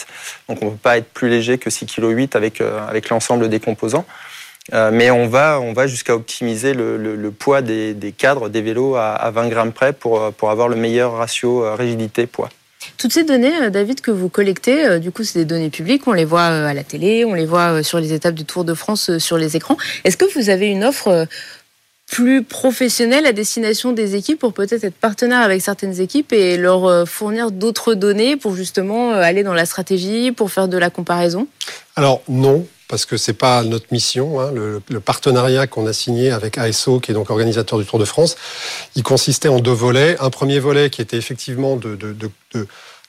donc 0.49 0.63
on 0.63 0.67
ne 0.67 0.71
peut 0.71 0.77
pas 0.77 0.99
être 0.99 1.13
plus 1.13 1.29
léger 1.29 1.59
que 1.59 1.69
6,8 1.69 2.29
kg 2.29 2.37
avec, 2.37 2.61
euh, 2.61 2.87
avec 2.89 3.09
l'ensemble 3.09 3.49
des 3.49 3.61
composants. 3.61 4.07
mais 4.73 5.11
on 5.11 5.29
va, 5.29 5.61
on 5.61 5.73
va 5.73 5.87
jusqu'à 5.87 6.15
optimiser 6.15 6.75
le, 6.75 6.97
le, 6.97 7.31
poids 7.31 7.61
des, 7.61 7.95
des, 7.95 8.13
cadres 8.13 8.49
des 8.49 8.63
vélos 8.63 8.97
à, 8.97 9.13
à 9.13 9.31
20 9.31 9.49
grammes 9.49 9.73
près 9.73 9.93
pour, 9.93 10.33
pour 10.33 10.51
avoir 10.51 10.69
le 10.69 10.77
meilleur 10.77 11.13
ratio 11.13 11.75
rigidité-poids. 11.77 12.51
Toutes 12.99 13.13
ces 13.13 13.25
données, 13.25 13.53
euh, 13.63 13.71
David, 13.71 14.01
que 14.01 14.11
vous 14.11 14.29
collectez, 14.29 14.85
euh, 14.85 14.99
du 14.99 15.11
coup, 15.11 15.25
c'est 15.25 15.39
des 15.39 15.45
données 15.45 15.71
publiques. 15.71 16.07
On 16.07 16.13
les 16.13 16.25
voit 16.25 16.51
euh, 16.51 16.67
à 16.67 16.75
la 16.75 16.85
télé, 16.85 17.25
on 17.25 17.35
les 17.35 17.47
voit 17.47 17.83
sur 17.83 18.01
les 18.01 18.13
étapes 18.13 18.35
du 18.35 18.45
Tour 18.45 18.65
de 18.65 18.75
France 18.75 19.19
sur 19.19 19.39
les 19.39 19.57
écrans. 19.57 19.77
Est-ce 20.05 20.17
que 20.17 20.25
vous 20.39 20.51
avez 20.51 20.69
une 20.69 20.85
offre 20.85 21.27
plus 22.11 22.45
professionnelle 22.45 23.27
à 23.27 23.33
destination 23.33 23.93
des 23.93 24.15
équipes 24.15 24.39
pour 24.39 24.53
peut-être 24.53 24.85
être 24.85 24.95
partenaire 24.95 25.41
avec 25.41 25.61
certaines 25.61 26.01
équipes 26.01 26.33
et 26.33 26.57
leur 26.57 27.09
fournir 27.09 27.51
d'autres 27.51 27.95
données 27.95 28.37
pour 28.37 28.55
justement 28.55 29.13
aller 29.13 29.43
dans 29.43 29.55
la 29.55 29.67
stratégie, 29.67 30.31
pour 30.31 30.53
faire 30.53 30.69
de 30.69 30.79
la 30.79 30.89
comparaison? 30.89 31.49
Alors 31.97 32.23
non, 32.29 32.65
parce 32.89 33.05
que 33.05 33.17
c'est 33.17 33.33
pas 33.33 33.63
notre 33.63 33.87
mission. 33.91 34.41
Hein. 34.41 34.53
Le, 34.53 35.01
partenariat 35.01 35.67
qu'on 35.67 35.87
a 35.87 35.93
signé 35.93 36.31
avec 36.31 36.59
ASO, 36.59 37.01
qui 37.01 37.11
est 37.11 37.15
donc 37.15 37.31
organisateur 37.31 37.79
du 37.79 37.85
Tour 37.85 37.99
de 37.99 38.05
France, 38.05 38.37
il 38.95 39.03
consistait 39.03 39.49
en 39.49 39.61
deux 39.61 39.73
volets. 39.73 40.17
Un 40.21 40.31
premier 40.31 40.59
volet 40.59 40.91
qui 40.91 41.03
était 41.03 41.17
effectivement 41.17 41.79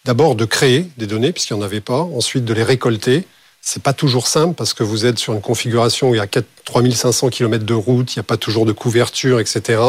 d'abord 0.05 0.35
de 0.35 0.45
créer 0.45 0.87
des 0.97 1.07
données 1.07 1.31
puisqu'il 1.31 1.53
n'y 1.55 1.61
en 1.61 1.65
avait 1.65 1.81
pas, 1.81 2.01
ensuite 2.01 2.45
de 2.45 2.53
les 2.53 2.63
récolter. 2.63 3.25
C'est 3.61 3.83
pas 3.83 3.93
toujours 3.93 4.27
simple 4.27 4.53
parce 4.53 4.73
que 4.73 4.83
vous 4.83 5.05
êtes 5.05 5.19
sur 5.19 5.33
une 5.33 5.41
configuration 5.41 6.11
où 6.11 6.15
il 6.15 6.19
y 6.19 6.21
a 6.21 6.27
3500 6.65 7.29
km 7.29 7.65
de 7.65 7.73
route, 7.73 8.15
il 8.15 8.19
n'y 8.19 8.21
a 8.21 8.23
pas 8.23 8.37
toujours 8.37 8.65
de 8.65 8.71
couverture, 8.71 9.39
etc. 9.39 9.81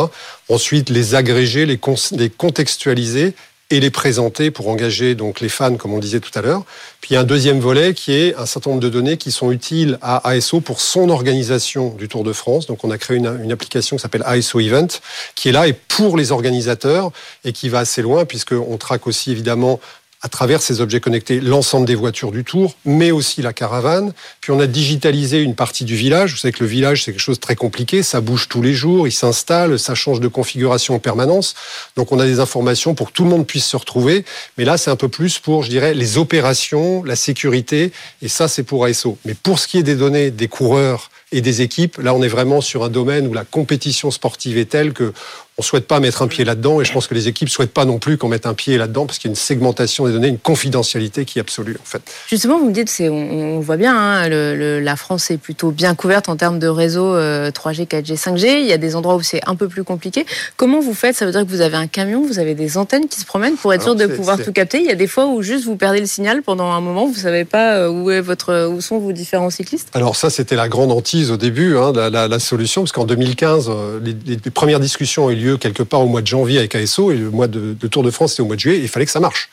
Ensuite, 0.49 0.91
les 0.91 1.15
agréger, 1.15 1.65
les, 1.65 1.79
les 2.13 2.31
contextualiser 2.31 3.35
et 3.71 3.81
les 3.81 3.91
présenter 3.91 4.51
pour 4.51 4.69
engager 4.69 5.15
donc 5.15 5.41
les 5.41 5.51
fans, 5.51 5.77
comme 5.77 5.93
on 5.93 5.99
disait 5.99 6.21
tout 6.21 6.31
à 6.35 6.41
l'heure. 6.41 6.65
Puis 7.01 7.11
il 7.11 7.15
y 7.15 7.17
a 7.17 7.21
un 7.21 7.25
deuxième 7.25 7.61
volet 7.61 7.93
qui 7.93 8.13
est 8.15 8.35
un 8.37 8.47
certain 8.47 8.71
nombre 8.71 8.83
de 8.83 8.89
données 8.89 9.19
qui 9.19 9.31
sont 9.31 9.53
utiles 9.53 9.99
à 10.01 10.27
ASO 10.27 10.61
pour 10.61 10.81
son 10.81 11.11
organisation 11.11 11.95
du 11.95 12.09
Tour 12.09 12.25
de 12.25 12.33
France. 12.33 12.67
Donc 12.67 12.83
on 12.85 12.91
a 12.91 12.97
créé 12.97 13.19
une, 13.19 13.41
une 13.45 13.53
application 13.53 13.97
qui 13.97 14.03
s'appelle 14.03 14.23
ASO 14.25 14.61
Event, 14.61 14.89
qui 15.35 15.51
est 15.51 15.53
là 15.53 15.69
et 15.69 15.75
pour 15.75 16.17
les 16.17 16.33
organisateurs 16.33 17.11
et 17.45 17.53
qui 17.53 17.69
va 17.69 17.81
assez 17.81 18.01
loin 18.01 18.25
puisqu'on 18.25 18.79
traque 18.79 19.07
aussi 19.07 19.33
évidemment 19.33 19.81
à 20.23 20.29
travers 20.29 20.61
ces 20.61 20.81
objets 20.81 21.01
connectés 21.01 21.41
l'ensemble 21.41 21.87
des 21.87 21.95
voitures 21.95 22.33
du 22.33 22.43
tour, 22.45 22.75
mais 22.85 23.11
aussi 23.11 23.41
la 23.41 23.53
caravane. 23.53 24.13
Puis 24.41 24.51
on 24.51 24.59
a 24.59 24.67
digitalisé 24.67 25.43
une 25.43 25.55
partie 25.55 25.85
du 25.85 25.95
village. 25.95 26.33
Vous 26.33 26.39
savez 26.39 26.53
que 26.53 26.65
le 26.65 26.69
village, 26.69 27.05
c'est 27.05 27.13
quelque 27.13 27.21
chose 27.21 27.37
de 27.37 27.43
très 27.43 27.57
compliqué. 27.57 28.03
Ça 28.03 28.21
bouge 28.21 28.49
tous 28.49 28.63
les 28.63 28.75
jours, 28.75 29.07
il 29.07 29.13
s'installe, 29.13 29.79
ça 29.79 29.95
change 29.95 30.21
de 30.21 30.29
configuration 30.29 30.95
en 30.95 30.99
permanence. 30.99 31.55
Donc 31.97 32.11
on 32.11 32.19
a 32.19 32.25
des 32.25 32.41
informations 32.41 32.95
pour 32.95 33.09
que 33.09 33.13
tout 33.13 33.25
le 33.25 33.31
monde 33.31 33.47
puisse 33.47 33.67
se 33.67 33.77
retrouver. 33.77 34.25
Mais 34.57 34.65
là, 34.65 34.77
c'est 34.77 34.91
un 34.91 34.97
peu 34.97 35.09
plus 35.09 35.39
pour, 35.39 35.63
je 35.63 35.71
dirais, 35.71 35.95
les 35.95 36.19
opérations, 36.19 37.05
la 37.05 37.17
sécurité. 37.17 37.93
Et 38.21 38.29
ça, 38.29 38.49
c'est 38.49 38.65
pour 38.65 38.85
ASO. 38.85 39.19
Mais 39.25 39.35
pour 39.35 39.59
ce 39.59 39.69
qui 39.69 39.79
est 39.79 39.83
des 39.83 39.97
données 39.97 40.31
des 40.31 40.49
coureurs 40.49 41.11
et 41.33 41.41
des 41.41 41.63
équipes, 41.63 41.99
là, 41.99 42.15
on 42.15 42.23
est 42.23 42.29
vraiment 42.29 42.61
sur 42.61 42.85
un 42.85 42.89
domaine 42.89 43.27
où 43.27 43.35
la 43.35 43.45
compétition 43.45 44.11
sportive 44.11 44.57
est 44.59 44.71
telle 44.71 44.93
que 44.93 45.13
on 45.59 45.63
souhaite 45.63 45.89
pas 45.89 45.99
mettre 45.99 46.23
un 46.23 46.29
pied 46.29 46.45
là-dedans 46.45 46.81
et 46.81 46.85
je 46.85 46.93
pense 46.93 47.09
que 47.09 47.15
les 47.15 47.27
équipes 47.27 47.49
souhaitent 47.49 47.73
pas 47.73 47.85
non 47.85 47.99
plus 47.99 48.17
qu'on 48.17 48.29
mette 48.29 48.47
un 48.47 48.55
pied 48.55 48.79
là-dedans 48.79 49.07
parce 49.07 49.19
qu'il 49.19 49.29
y 49.29 49.31
a 49.31 49.33
une 49.33 49.37
segmentation 49.37 50.07
des 50.07 50.13
données, 50.13 50.29
une 50.29 50.39
confidentialité 50.39 51.25
qui 51.25 51.39
est 51.39 51.43
absolue 51.43 51.77
en 51.81 51.85
fait. 51.85 52.01
Justement, 52.29 52.61
vous 52.61 52.67
me 52.67 52.73
dites, 52.73 52.89
c'est, 52.89 53.09
on, 53.09 53.59
voit 53.59 53.77
bien, 53.77 53.97
hein, 53.97 54.29
la 54.29 54.97
France 54.97 55.33
est 55.33 55.37
plutôt 55.37 55.73
bien 55.73 55.97
couverte 55.97 56.29
en 56.29 56.37
termes 56.37 56.61
de 56.61 56.69
réseau 56.69 57.17
3G, 57.17 57.89
4G, 57.89 58.17
5G. 58.17 58.61
Il 58.61 58.67
y 58.67 58.73
a 58.73 58.79
des 58.79 58.95
endroits 58.95 59.17
où 59.17 59.23
c'est 59.23 59.41
un 59.49 59.57
peu 59.57 59.67
plus 59.67 59.83
compliqué. 59.83 60.27
Comment 60.57 60.79
vous 60.79 60.95
faites? 60.95 61.17
Ça 61.17 61.27
veut 61.27 61.33
dire 61.33 61.45
que 61.45 61.51
vous 61.51 61.61
avez 61.61 61.77
un 61.77 61.89
camion, 61.89 62.25
vous 62.25 62.39
avez 62.39 62.55
des 62.55 62.79
antennes 62.79 63.09
qui 63.09 63.21
se 63.21 63.27
promènent 63.27 63.57
pour 63.57 63.75
être 63.75 63.83
sûr 63.83 63.97
de 63.97 64.07
pouvoir 64.07 64.41
tout 64.41 64.53
capter. 64.53 64.79
Il 64.79 64.87
y 64.87 64.93
a 64.93 64.95
des 64.95 65.09
fois 65.09 65.27
où 65.27 65.43
juste 65.43 65.65
vous 65.65 65.77
perdez 65.77 65.99
le 65.99 66.07
signal 66.07 66.43
pendant 66.43 66.71
un 66.71 66.81
moment, 66.81 67.07
vous 67.07 67.19
savez 67.19 67.45
pas 67.45 67.75
euh, 67.75 67.91
où 67.91 68.13
est 68.13 68.21
votre, 68.21 68.69
où 68.69 68.81
sont 68.81 68.99
vos 68.99 69.11
différents 69.11 69.51
cyclistes? 69.51 69.89
Alors 69.95 70.15
ça, 70.15 70.31
c'était 70.31 70.57
la 70.57 70.69
grande 70.69 70.93
hantise 70.93 71.18
au 71.27 71.37
début, 71.37 71.77
hein, 71.77 71.93
la, 71.93 72.39
solution, 72.39 72.83
parce 72.83 72.93
qu'en 72.93 73.05
2015, 73.05 73.69
euh, 73.69 74.01
les, 74.03 74.37
premières 74.51 74.81
discussions 74.81 75.27
ont 75.27 75.31
eu 75.31 75.37
lieu 75.37 75.57
quelque 75.57 75.83
part 75.83 76.01
au 76.01 76.07
mois 76.07 76.23
de 76.23 76.27
janvier 76.27 76.59
avec 76.59 76.75
ASO 76.75 77.11
et 77.11 77.17
le 77.17 77.31
mois 77.31 77.49
de, 77.49 77.75
Tour 77.89 78.03
de 78.03 78.11
France 78.11 78.35
c'est 78.35 78.43
au 78.43 78.47
mois 78.47 78.57
de 78.57 78.61
juillet. 78.61 78.79
il 78.81 78.89
fallait 78.89 79.07
que 79.07 79.13
ça 79.13 79.21
marche. 79.21 79.49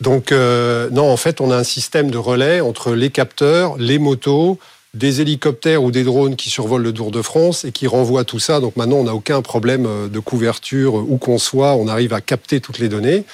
Donc 0.00 0.32
euh, 0.32 0.88
non, 0.90 1.10
en 1.10 1.16
fait, 1.16 1.40
on 1.40 1.50
a 1.50 1.56
un 1.56 1.64
système 1.64 2.10
de 2.10 2.18
relais 2.18 2.60
entre 2.60 2.92
les 2.92 3.10
capteurs, 3.10 3.76
les 3.78 3.98
motos, 3.98 4.58
des 4.94 5.20
hélicoptères 5.20 5.82
ou 5.82 5.90
des 5.90 6.04
drones 6.04 6.36
qui 6.36 6.50
survolent 6.50 6.82
le 6.82 6.92
Tour 6.92 7.10
de 7.10 7.22
France 7.22 7.64
et 7.64 7.72
qui 7.72 7.86
renvoient 7.86 8.24
tout 8.24 8.38
ça. 8.38 8.60
Donc 8.60 8.76
maintenant, 8.76 8.96
on 8.96 9.04
n'a 9.04 9.14
aucun 9.14 9.42
problème 9.42 9.86
euh, 9.86 10.08
de 10.08 10.18
couverture 10.18 10.94
où 10.94 11.18
qu'on 11.18 11.38
soit. 11.38 11.74
On 11.74 11.88
arrive 11.88 12.12
à 12.12 12.20
capter 12.20 12.60
toutes 12.60 12.78
les 12.78 12.88
données. 12.88 13.24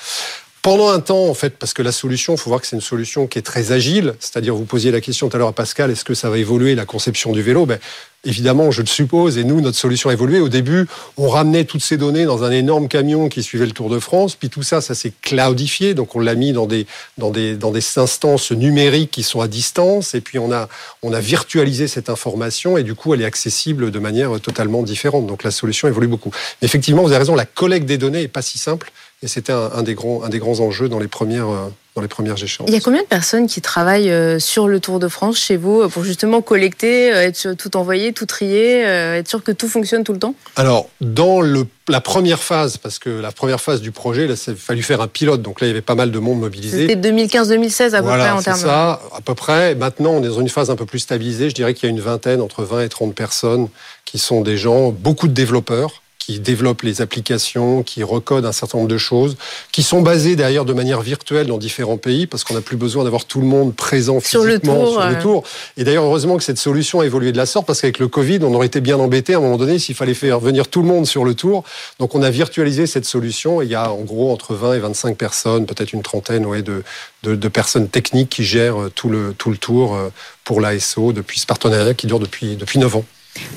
Pendant 0.64 0.88
un 0.88 1.00
temps, 1.00 1.26
en 1.26 1.34
fait, 1.34 1.58
parce 1.58 1.74
que 1.74 1.82
la 1.82 1.92
solution, 1.92 2.36
il 2.36 2.38
faut 2.38 2.48
voir 2.48 2.58
que 2.58 2.66
c'est 2.66 2.74
une 2.74 2.80
solution 2.80 3.26
qui 3.26 3.38
est 3.38 3.42
très 3.42 3.72
agile, 3.72 4.14
c'est-à-dire 4.18 4.54
vous 4.54 4.64
posiez 4.64 4.90
la 4.90 5.02
question 5.02 5.28
tout 5.28 5.36
à 5.36 5.38
l'heure 5.38 5.48
à 5.48 5.52
Pascal, 5.52 5.90
est-ce 5.90 6.04
que 6.04 6.14
ça 6.14 6.30
va 6.30 6.38
évoluer 6.38 6.74
la 6.74 6.86
conception 6.86 7.32
du 7.32 7.42
vélo? 7.42 7.66
Ben, 7.66 7.78
Évidemment, 8.26 8.70
je 8.70 8.80
le 8.80 8.86
suppose, 8.86 9.36
et 9.36 9.44
nous, 9.44 9.60
notre 9.60 9.76
solution 9.76 10.08
a 10.08 10.14
évolué. 10.14 10.40
Au 10.40 10.48
début, 10.48 10.86
on 11.18 11.28
ramenait 11.28 11.64
toutes 11.64 11.82
ces 11.82 11.98
données 11.98 12.24
dans 12.24 12.42
un 12.42 12.50
énorme 12.50 12.88
camion 12.88 13.28
qui 13.28 13.42
suivait 13.42 13.66
le 13.66 13.72
Tour 13.72 13.90
de 13.90 13.98
France, 13.98 14.34
puis 14.34 14.48
tout 14.48 14.62
ça, 14.62 14.80
ça 14.80 14.94
s'est 14.94 15.12
cloudifié, 15.20 15.92
donc 15.92 16.16
on 16.16 16.20
l'a 16.20 16.34
mis 16.34 16.52
dans 16.52 16.66
des, 16.66 16.86
dans, 17.18 17.30
des, 17.30 17.56
dans 17.56 17.70
des 17.70 17.82
instances 17.98 18.50
numériques 18.50 19.10
qui 19.10 19.22
sont 19.22 19.42
à 19.42 19.48
distance, 19.48 20.14
et 20.14 20.22
puis 20.22 20.38
on 20.38 20.50
a, 20.52 20.68
on 21.02 21.12
a 21.12 21.20
virtualisé 21.20 21.86
cette 21.86 22.08
information, 22.08 22.78
et 22.78 22.82
du 22.82 22.94
coup, 22.94 23.12
elle 23.12 23.20
est 23.20 23.26
accessible 23.26 23.90
de 23.90 23.98
manière 23.98 24.40
totalement 24.40 24.82
différente. 24.82 25.26
Donc 25.26 25.42
la 25.42 25.50
solution 25.50 25.88
évolue 25.88 26.08
beaucoup. 26.08 26.30
Mais 26.62 26.66
effectivement, 26.66 27.02
vous 27.02 27.08
avez 27.08 27.18
raison, 27.18 27.34
la 27.34 27.44
collecte 27.44 27.84
des 27.86 27.98
données 27.98 28.22
n'est 28.22 28.28
pas 28.28 28.42
si 28.42 28.58
simple. 28.58 28.90
Et 29.24 29.26
c'était 29.26 29.52
un, 29.52 29.82
des 29.82 29.94
grands, 29.94 30.22
un 30.22 30.28
des 30.28 30.38
grands 30.38 30.60
enjeux 30.60 30.90
dans 30.90 30.98
les 30.98 31.08
premières, 31.08 31.48
euh, 31.48 31.72
dans 31.96 32.02
les 32.02 32.08
premières 32.08 32.34
échéances. 32.34 32.68
Il 32.68 32.74
y 32.74 32.76
a 32.76 32.80
combien 32.80 33.00
de 33.00 33.06
personnes 33.06 33.46
qui 33.46 33.62
travaillent 33.62 34.10
euh, 34.10 34.38
sur 34.38 34.68
le 34.68 34.80
Tour 34.80 34.98
de 34.98 35.08
France 35.08 35.38
chez 35.38 35.56
vous 35.56 35.80
euh, 35.80 35.88
pour 35.88 36.04
justement 36.04 36.42
collecter, 36.42 37.08
être 37.08 37.54
tout 37.54 37.74
envoyé, 37.78 38.12
tout 38.12 38.26
trier, 38.26 38.80
être 38.80 39.26
sûr 39.26 39.42
que 39.42 39.50
tout 39.50 39.66
fonctionne 39.66 40.04
tout 40.04 40.12
le 40.12 40.18
temps? 40.18 40.34
Alors, 40.56 40.90
dans 41.00 41.40
le, 41.40 41.66
la 41.88 42.02
première 42.02 42.42
phase, 42.42 42.76
parce 42.76 42.98
que 42.98 43.08
la 43.08 43.32
première 43.32 43.62
phase 43.62 43.80
du 43.80 43.92
projet, 43.92 44.26
là, 44.26 44.34
il 44.46 44.52
a 44.52 44.56
fallu 44.56 44.82
faire 44.82 45.00
un 45.00 45.08
pilote, 45.08 45.40
donc 45.40 45.62
là, 45.62 45.68
il 45.68 45.70
y 45.70 45.72
avait 45.72 45.80
pas 45.80 45.94
mal 45.94 46.10
de 46.10 46.18
monde 46.18 46.40
mobilisé. 46.40 46.86
C'était 46.86 47.10
2015-2016 47.10 47.94
à 47.94 48.02
peu 48.02 48.08
près 48.08 48.28
en 48.28 48.42
termes. 48.42 48.58
ça, 48.58 49.00
à 49.16 49.22
peu 49.24 49.34
près. 49.34 49.74
Maintenant, 49.74 50.10
on 50.10 50.22
est 50.22 50.28
dans 50.28 50.40
une 50.42 50.50
phase 50.50 50.68
un 50.68 50.76
peu 50.76 50.84
plus 50.84 50.98
stabilisée. 50.98 51.48
Je 51.48 51.54
dirais 51.54 51.72
qu'il 51.72 51.88
y 51.88 51.90
a 51.90 51.96
une 51.96 52.02
vingtaine, 52.02 52.42
entre 52.42 52.62
20 52.62 52.82
et 52.82 52.88
30 52.90 53.14
personnes 53.14 53.68
qui 54.04 54.18
sont 54.18 54.42
des 54.42 54.58
gens, 54.58 54.90
beaucoup 54.90 55.28
de 55.28 55.32
développeurs 55.32 56.02
qui 56.24 56.40
développent 56.40 56.82
les 56.82 57.02
applications, 57.02 57.82
qui 57.82 58.02
recodent 58.02 58.46
un 58.46 58.52
certain 58.52 58.78
nombre 58.78 58.88
de 58.88 58.96
choses, 58.96 59.36
qui 59.72 59.82
sont 59.82 60.00
basées 60.00 60.36
d'ailleurs 60.36 60.64
de 60.64 60.72
manière 60.72 61.02
virtuelle 61.02 61.48
dans 61.48 61.58
différents 61.58 61.98
pays, 61.98 62.26
parce 62.26 62.44
qu'on 62.44 62.54
n'a 62.54 62.62
plus 62.62 62.78
besoin 62.78 63.04
d'avoir 63.04 63.26
tout 63.26 63.40
le 63.40 63.46
monde 63.46 63.74
présent 63.74 64.20
sur 64.20 64.42
physiquement 64.42 64.74
le 64.74 64.80
tour, 64.80 64.92
sur 64.92 65.10
le 65.10 65.18
tour. 65.18 65.44
Et 65.76 65.84
d'ailleurs, 65.84 66.04
heureusement 66.04 66.38
que 66.38 66.42
cette 66.42 66.56
solution 66.56 67.00
a 67.00 67.06
évolué 67.06 67.30
de 67.30 67.36
la 67.36 67.44
sorte, 67.44 67.66
parce 67.66 67.82
qu'avec 67.82 67.98
le 67.98 68.08
Covid, 68.08 68.38
on 68.42 68.54
aurait 68.54 68.68
été 68.68 68.80
bien 68.80 68.98
embêté 68.98 69.34
à 69.34 69.36
un 69.36 69.40
moment 69.40 69.58
donné 69.58 69.78
s'il 69.78 69.94
fallait 69.94 70.14
faire 70.14 70.40
venir 70.40 70.68
tout 70.68 70.80
le 70.80 70.88
monde 70.88 71.06
sur 71.06 71.26
le 71.26 71.34
tour. 71.34 71.62
Donc 71.98 72.14
on 72.14 72.22
a 72.22 72.30
virtualisé 72.30 72.86
cette 72.86 73.04
solution. 73.04 73.60
Et 73.60 73.66
il 73.66 73.70
y 73.70 73.74
a 73.74 73.92
en 73.92 74.00
gros 74.00 74.32
entre 74.32 74.54
20 74.54 74.74
et 74.74 74.78
25 74.78 75.18
personnes, 75.18 75.66
peut-être 75.66 75.92
une 75.92 76.02
trentaine 76.02 76.46
ouais, 76.46 76.62
de, 76.62 76.84
de, 77.22 77.34
de, 77.34 77.48
personnes 77.48 77.88
techniques 77.88 78.30
qui 78.30 78.44
gèrent 78.44 78.88
tout 78.94 79.10
le, 79.10 79.34
tout 79.36 79.50
le 79.50 79.58
tour 79.58 79.94
euh, 79.94 80.08
pour 80.44 80.62
l'ASO 80.62 81.12
depuis 81.12 81.38
ce 81.38 81.46
partenariat 81.46 81.92
qui 81.92 82.06
dure 82.06 82.18
depuis, 82.18 82.56
depuis 82.56 82.78
9 82.78 82.96
ans. 82.96 83.04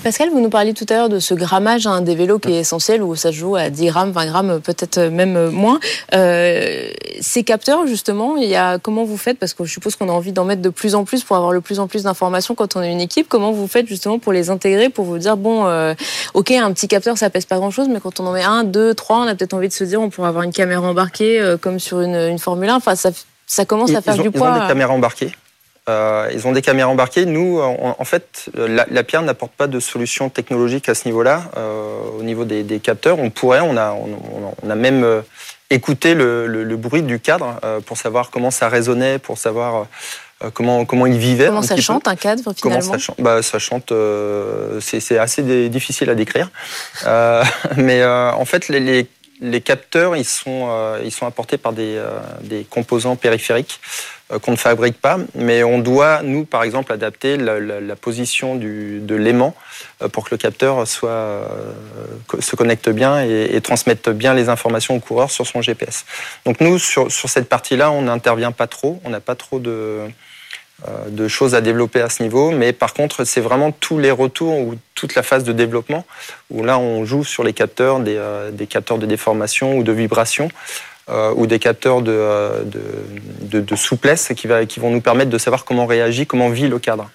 Pascal, 0.03 0.29
vous 0.29 0.39
nous 0.39 0.49
parliez 0.49 0.73
tout 0.73 0.85
à 0.89 0.93
l'heure 0.93 1.09
de 1.09 1.19
ce 1.19 1.33
grammage 1.33 1.85
hein, 1.85 2.01
des 2.01 2.15
vélos 2.15 2.39
qui 2.39 2.51
est 2.51 2.59
essentiel, 2.59 3.03
où 3.03 3.15
ça 3.15 3.31
se 3.31 3.37
joue 3.37 3.55
à 3.55 3.69
10 3.69 3.87
grammes, 3.87 4.11
20 4.11 4.25
grammes, 4.25 4.59
peut-être 4.61 4.99
même 4.99 5.49
moins. 5.49 5.79
Euh, 6.13 6.89
ces 7.19 7.43
capteurs, 7.43 7.85
justement, 7.87 8.37
il 8.37 8.47
y 8.47 8.55
a, 8.55 8.79
comment 8.79 9.03
vous 9.03 9.17
faites? 9.17 9.37
Parce 9.37 9.53
que 9.53 9.65
je 9.65 9.71
suppose 9.71 9.95
qu'on 9.95 10.09
a 10.09 10.11
envie 10.11 10.31
d'en 10.31 10.45
mettre 10.45 10.61
de 10.61 10.69
plus 10.69 10.95
en 10.95 11.03
plus 11.03 11.23
pour 11.23 11.35
avoir 11.35 11.51
le 11.51 11.61
plus 11.61 11.79
en 11.79 11.87
plus 11.87 12.03
d'informations 12.03 12.55
quand 12.55 12.75
on 12.75 12.81
est 12.81 12.91
une 12.91 13.01
équipe. 13.01 13.27
Comment 13.27 13.51
vous 13.51 13.67
faites 13.67 13.87
justement 13.87 14.19
pour 14.19 14.33
les 14.33 14.49
intégrer, 14.49 14.89
pour 14.89 15.05
vous 15.05 15.17
dire, 15.17 15.37
bon, 15.37 15.65
euh, 15.67 15.93
ok, 16.33 16.51
un 16.51 16.71
petit 16.73 16.87
capteur, 16.87 17.17
ça 17.17 17.29
pèse 17.29 17.45
pas 17.45 17.57
grand-chose, 17.57 17.87
mais 17.89 17.99
quand 17.99 18.19
on 18.19 18.27
en 18.27 18.31
met 18.31 18.43
un, 18.43 18.63
deux, 18.63 18.93
trois, 18.93 19.17
on 19.17 19.27
a 19.27 19.35
peut-être 19.35 19.53
envie 19.53 19.67
de 19.67 19.73
se 19.73 19.83
dire, 19.83 20.01
on 20.01 20.09
pourrait 20.09 20.29
avoir 20.29 20.43
une 20.43 20.53
caméra 20.53 20.87
embarquée 20.87 21.39
euh, 21.39 21.57
comme 21.57 21.79
sur 21.79 22.01
une, 22.01 22.15
une 22.15 22.39
Formule 22.39 22.69
1. 22.69 22.75
Enfin, 22.75 22.95
ça, 22.95 23.09
ça 23.45 23.65
commence 23.65 23.93
à 23.93 24.01
faire 24.01 24.17
du 24.17 24.31
poids. 24.31 24.49
Ils 24.49 24.59
ont 24.59 24.61
des 24.61 24.67
caméras 24.67 24.93
embarquées 24.93 25.31
Euh, 25.89 26.29
ils 26.33 26.47
ont 26.47 26.51
des 26.51 26.61
caméras 26.61 26.89
embarquées. 26.89 27.25
Nous, 27.25 27.59
en 27.61 28.05
fait, 28.05 28.49
la, 28.55 29.03
Pierre 29.03 29.21
n'apporte 29.21 29.53
pas 29.53 29.67
de 29.67 29.79
solution 29.79 30.29
technologique 30.29 30.89
à 30.89 30.95
ce 30.95 31.07
niveau-là. 31.07 31.43
au 32.17 32.23
niveau 32.23 32.45
des, 32.45 32.79
capteurs, 32.79 33.19
on 33.19 33.29
pourrait, 33.29 33.61
on 33.61 33.77
a, 33.77 33.93
on, 34.63 34.69
a 34.69 34.75
même 34.75 35.23
écouté 35.69 36.13
le, 36.13 36.75
bruit 36.75 37.03
du 37.03 37.19
cadre 37.19 37.59
pour 37.85 37.97
savoir 37.97 38.29
comment 38.29 38.51
ça 38.51 38.67
résonnait, 38.67 39.17
pour 39.17 39.37
savoir 39.37 39.87
comment, 40.53 40.85
comment 40.85 41.05
il 41.05 41.17
vivait. 41.17 41.47
Comment 41.47 41.61
ça 41.61 41.77
chante 41.77 42.07
un 42.07 42.15
cadre 42.15 42.53
finalement 42.53 42.81
Comment 42.81 42.93
ça 42.93 42.97
chante? 42.97 43.21
Bah, 43.21 43.41
Ça 43.41 43.59
chante, 43.59 43.93
c'est 44.81 45.17
assez 45.17 45.69
difficile 45.69 46.09
à 46.09 46.15
décrire. 46.15 46.49
mais 47.77 48.05
en 48.05 48.45
fait, 48.45 48.67
les, 48.67 48.79
les 48.79 49.07
capteurs, 49.61 50.15
ils 50.15 50.25
sont, 50.25 50.67
euh, 50.69 51.01
ils 51.03 51.11
sont 51.11 51.25
apportés 51.25 51.57
par 51.57 51.73
des, 51.73 51.95
euh, 51.95 52.19
des 52.41 52.63
composants 52.63 53.15
périphériques 53.15 53.79
euh, 54.31 54.39
qu'on 54.39 54.51
ne 54.51 54.57
fabrique 54.57 54.99
pas, 54.99 55.17
mais 55.35 55.63
on 55.63 55.79
doit, 55.79 56.21
nous, 56.23 56.45
par 56.45 56.63
exemple, 56.63 56.91
adapter 56.91 57.37
la, 57.37 57.95
position 57.95 58.55
du, 58.55 58.99
de 58.99 59.15
l'aimant 59.15 59.55
pour 60.11 60.25
que 60.25 60.29
le 60.31 60.37
capteur 60.37 60.87
soit, 60.87 61.47
se 62.39 62.55
connecte 62.55 62.89
bien 62.89 63.23
et, 63.23 63.55
et, 63.55 63.61
transmette 63.61 64.09
bien 64.09 64.33
les 64.33 64.49
informations 64.49 64.95
au 64.95 64.99
coureur 64.99 65.31
sur 65.31 65.45
son 65.45 65.61
GPS. 65.61 66.05
Donc 66.45 66.61
nous, 66.61 66.79
sur, 66.79 67.11
sur 67.11 67.29
cette 67.29 67.49
partie-là, 67.49 67.91
on 67.91 68.03
n'intervient 68.03 68.51
pas 68.51 68.67
trop, 68.67 69.01
on 69.03 69.09
n'a 69.09 69.19
pas 69.19 69.35
trop 69.35 69.59
de 69.59 69.71
euh, 69.71 70.07
de 71.09 71.27
choses 71.27 71.55
à 71.55 71.61
développer 71.61 72.01
à 72.01 72.09
ce 72.09 72.21
niveau. 72.21 72.51
Mais 72.51 72.71
par 72.71 72.93
contre, 72.93 73.23
c'est 73.23 73.41
vraiment 73.41 73.71
tous 73.71 73.97
les 73.97 74.11
retours 74.11 74.57
ou 74.59 74.75
toute 74.93 75.15
la 75.15 75.23
phase 75.23 75.43
de 75.43 75.53
développement 75.53 76.05
où 76.49 76.63
là, 76.63 76.77
on 76.77 77.05
joue 77.05 77.23
sur 77.23 77.43
les 77.43 77.53
capteurs, 77.53 77.99
des, 77.99 78.17
euh, 78.17 78.51
capteurs 78.69 78.97
de 78.97 79.05
déformation 79.05 79.77
ou 79.77 79.83
de 79.83 79.91
vibration. 79.91 80.49
Euh, 81.09 81.33
ou 81.37 81.47
des 81.47 81.57
capteurs 81.57 82.01
de, 82.01 83.75
souplesse 83.77 84.33
qui, 84.35 84.45
vont 84.45 84.91
nous 84.91 84.99
permettre 84.99 85.29
de 85.29 85.37
savoir 85.37 85.63
comment 85.63 85.85
réagit, 85.85 86.27
comment 86.27 86.49
vit 86.49 86.67
le 86.67 86.79
cadre. 86.79 87.09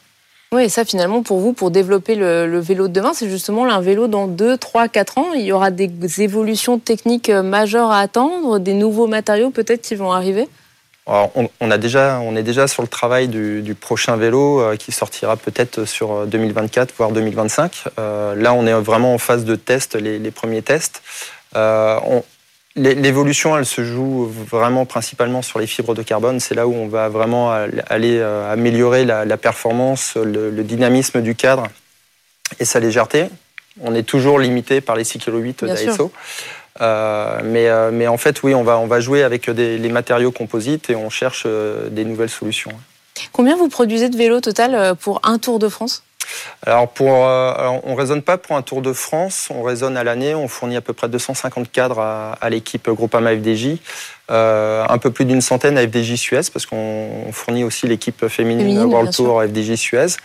Oui, 0.50 0.64
et 0.64 0.68
ça 0.70 0.86
finalement 0.86 1.22
pour 1.22 1.40
vous, 1.40 1.52
pour 1.52 1.70
développer 1.70 2.14
le, 2.14 2.46
le 2.46 2.58
vélo 2.58 2.88
de 2.88 2.92
demain, 2.94 3.12
c'est 3.12 3.28
justement 3.28 3.70
un 3.70 3.80
vélo 3.82 4.06
dans 4.06 4.28
2, 4.28 4.56
3, 4.56 4.88
4 4.88 5.18
ans. 5.18 5.32
Il 5.34 5.42
y 5.42 5.52
aura 5.52 5.70
des 5.70 5.90
évolutions 6.22 6.78
techniques 6.78 7.28
majeures 7.28 7.90
à 7.90 7.98
attendre, 7.98 8.58
des 8.58 8.72
nouveaux 8.72 9.08
matériaux 9.08 9.50
peut-être 9.50 9.82
qui 9.82 9.94
vont 9.94 10.10
arriver? 10.10 10.48
On, 11.06 11.70
a 11.70 11.78
déjà, 11.78 12.20
on 12.20 12.36
est 12.36 12.42
déjà 12.42 12.68
sur 12.68 12.82
le 12.82 12.88
travail 12.88 13.28
du, 13.28 13.74
prochain 13.74 14.16
vélo 14.16 14.60
euh, 14.60 14.76
qui 14.76 14.92
sortira 14.92 15.36
peut-être 15.36 15.84
sur 15.84 16.26
2024, 16.26 16.90
euh, 16.90 16.92
voire 16.96 17.10
2025. 17.10 17.84
Euh, 17.98 18.34
là, 18.34 18.54
on 18.54 18.66
est 18.66 18.72
vraiment 18.72 19.14
en 19.14 19.18
phase 19.18 19.44
de 19.44 19.56
test, 19.56 19.94
les, 19.94 20.30
premiers 20.30 20.62
tests. 20.62 21.02
L'évolution, 22.74 23.58
elle 23.58 23.66
se 23.66 23.84
joue 23.84 24.26
vraiment 24.26 24.86
principalement 24.86 25.42
sur 25.42 25.58
les 25.58 25.66
fibres 25.66 25.94
de 25.94 26.02
carbone. 26.02 26.40
C'est 26.40 26.54
là 26.54 26.66
où 26.66 26.74
on 26.74 26.88
va 26.88 27.08
vraiment 27.08 27.52
aller 27.88 28.22
améliorer 28.22 29.04
la, 29.04 29.36
performance, 29.36 30.16
le, 30.16 30.62
dynamisme 30.62 31.20
du 31.20 31.34
cadre 31.34 31.66
et 32.60 32.64
sa 32.64 32.80
légèreté. 32.80 33.26
On 33.80 33.94
est 33.94 34.02
toujours 34.02 34.38
limité 34.38 34.80
par 34.80 34.96
les 34.96 35.04
6 35.04 35.18
kg 35.18 35.52
d'ASO. 35.62 36.12
Euh, 36.80 37.40
mais, 37.44 37.68
euh, 37.68 37.90
mais, 37.92 38.06
en 38.06 38.16
fait, 38.16 38.42
oui, 38.42 38.54
on 38.54 38.62
va, 38.62 38.78
on 38.78 38.86
va 38.86 39.00
jouer 39.00 39.22
avec 39.22 39.50
des, 39.50 39.78
les 39.78 39.88
matériaux 39.88 40.32
composites 40.32 40.90
et 40.90 40.96
on 40.96 41.10
cherche 41.10 41.44
euh, 41.46 41.88
des 41.90 42.04
nouvelles 42.04 42.30
solutions. 42.30 42.72
Combien 43.32 43.56
vous 43.56 43.68
produisez 43.68 44.08
de 44.08 44.16
vélos 44.16 44.40
total 44.40 44.96
pour 44.96 45.20
un 45.22 45.38
Tour 45.38 45.58
de 45.58 45.68
France? 45.68 46.02
Alors, 46.64 46.88
pour, 46.88 47.08
on 47.08 47.82
ne 47.86 47.96
raisonne 47.96 48.22
pas 48.22 48.38
pour 48.38 48.56
un 48.56 48.62
Tour 48.62 48.82
de 48.82 48.92
France, 48.92 49.48
on 49.50 49.62
raisonne 49.62 49.96
à 49.96 50.04
l'année, 50.04 50.34
on 50.34 50.48
fournit 50.48 50.76
à 50.76 50.80
peu 50.80 50.92
près 50.92 51.08
250 51.08 51.70
cadres 51.72 51.98
à, 51.98 52.32
à 52.40 52.50
l'équipe 52.50 52.88
Groupama 52.88 53.34
FDJ, 53.36 53.78
un 54.28 54.98
peu 54.98 55.10
plus 55.10 55.24
d'une 55.24 55.40
centaine 55.40 55.76
à 55.76 55.82
FDJ 55.82 56.14
Suez, 56.14 56.40
parce 56.52 56.66
qu'on 56.66 57.32
fournit 57.32 57.64
aussi 57.64 57.86
l'équipe 57.86 58.28
féminine, 58.28 58.78
World 58.84 59.12
Tour 59.12 59.42
FDJ 59.42 59.74
Suez. 59.74 60.16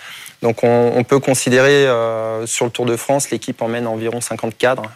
Donc 0.42 0.64
on, 0.64 1.04
peut 1.04 1.20
considérer 1.20 1.88
euh, 1.88 2.46
sur 2.46 2.66
le 2.66 2.72
Tour 2.72 2.86
de 2.86 2.96
France, 2.96 3.32
l'équipe 3.32 3.60
emmène 3.62 3.88
environ 3.88 4.22
50 4.22 4.56
cadres, 4.56 4.92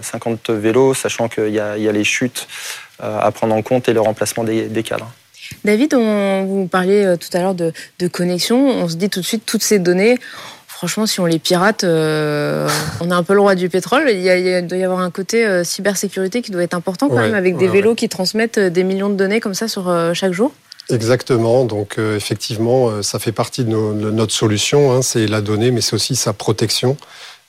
50 0.00 0.50
euh, 0.50 0.58
vélos, 0.58 0.94
sachant 0.94 1.28
qu'il 1.28 1.48
y, 1.48 1.58
a 1.58 1.76
les 1.76 2.04
chutes 2.04 2.46
euh, 3.02 3.18
à 3.20 3.32
prendre 3.32 3.54
en 3.54 3.62
compte 3.62 3.88
et 3.88 3.92
le 3.92 4.00
remplacement 4.00 4.44
des, 4.44 4.82
cadres. 4.84 5.10
David, 5.64 5.94
on, 5.94 6.44
vous 6.44 6.66
parliez 6.66 7.14
tout 7.18 7.36
à 7.36 7.40
l'heure 7.40 7.54
de, 7.54 7.72
connexion. 8.08 8.68
On 8.68 8.88
se 8.88 8.96
dit 8.96 9.10
tout 9.10 9.20
de 9.20 9.24
suite, 9.24 9.44
toutes 9.44 9.62
ces 9.62 9.78
données, 9.78 10.18
franchement, 10.66 11.06
si 11.06 11.20
on 11.20 11.26
les 11.26 11.38
pirate, 11.38 11.84
on 11.84 13.10
a 13.10 13.14
un 13.14 13.22
peu 13.22 13.34
le 13.34 13.40
roi 13.40 13.54
du 13.54 13.68
pétrole. 13.68 14.10
Il, 14.10 14.66
doit 14.66 14.78
y 14.78 14.84
avoir 14.84 15.00
un 15.00 15.10
côté 15.10 15.64
cybersécurité 15.64 16.42
qui 16.42 16.50
doit 16.50 16.62
être 16.62 16.74
important 16.74 17.08
quand 17.08 17.20
même, 17.20 17.34
avec 17.34 17.56
des 17.56 17.68
vélos 17.68 17.94
qui 17.94 18.08
transmettent 18.08 18.58
des 18.58 18.84
millions 18.84 19.10
de 19.10 19.16
données 19.16 19.40
comme 19.40 19.54
ça 19.54 19.68
sur 19.68 19.92
chaque 20.14 20.32
jour. 20.32 20.52
Exactement. 20.92 21.64
Donc 21.64 21.98
euh, 21.98 22.16
effectivement, 22.16 22.88
euh, 22.88 23.02
ça 23.02 23.18
fait 23.18 23.32
partie 23.32 23.64
de, 23.64 23.70
notre 23.70 24.32
solution. 24.32 24.92
Hein. 24.92 25.02
c'est 25.02 25.26
la 25.26 25.40
donnée, 25.40 25.70
mais 25.70 25.80
c'est 25.80 25.94
aussi 25.94 26.16
sa 26.16 26.32
protection. 26.32 26.96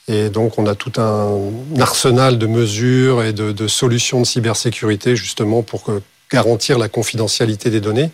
Et 0.07 0.29
donc 0.29 0.57
on 0.57 0.65
a 0.65 0.75
tout 0.75 0.93
un 0.97 1.39
arsenal 1.79 2.37
de 2.37 2.47
mesures 2.47 3.23
et 3.23 3.33
de, 3.33 3.51
de 3.51 3.67
solutions 3.67 4.19
de 4.19 4.25
cybersécurité 4.25 5.15
justement 5.15 5.61
pour 5.61 5.83
que 5.83 6.01
garantir 6.31 6.77
la 6.77 6.87
confidentialité 6.87 7.69
des 7.69 7.81
données. 7.81 8.09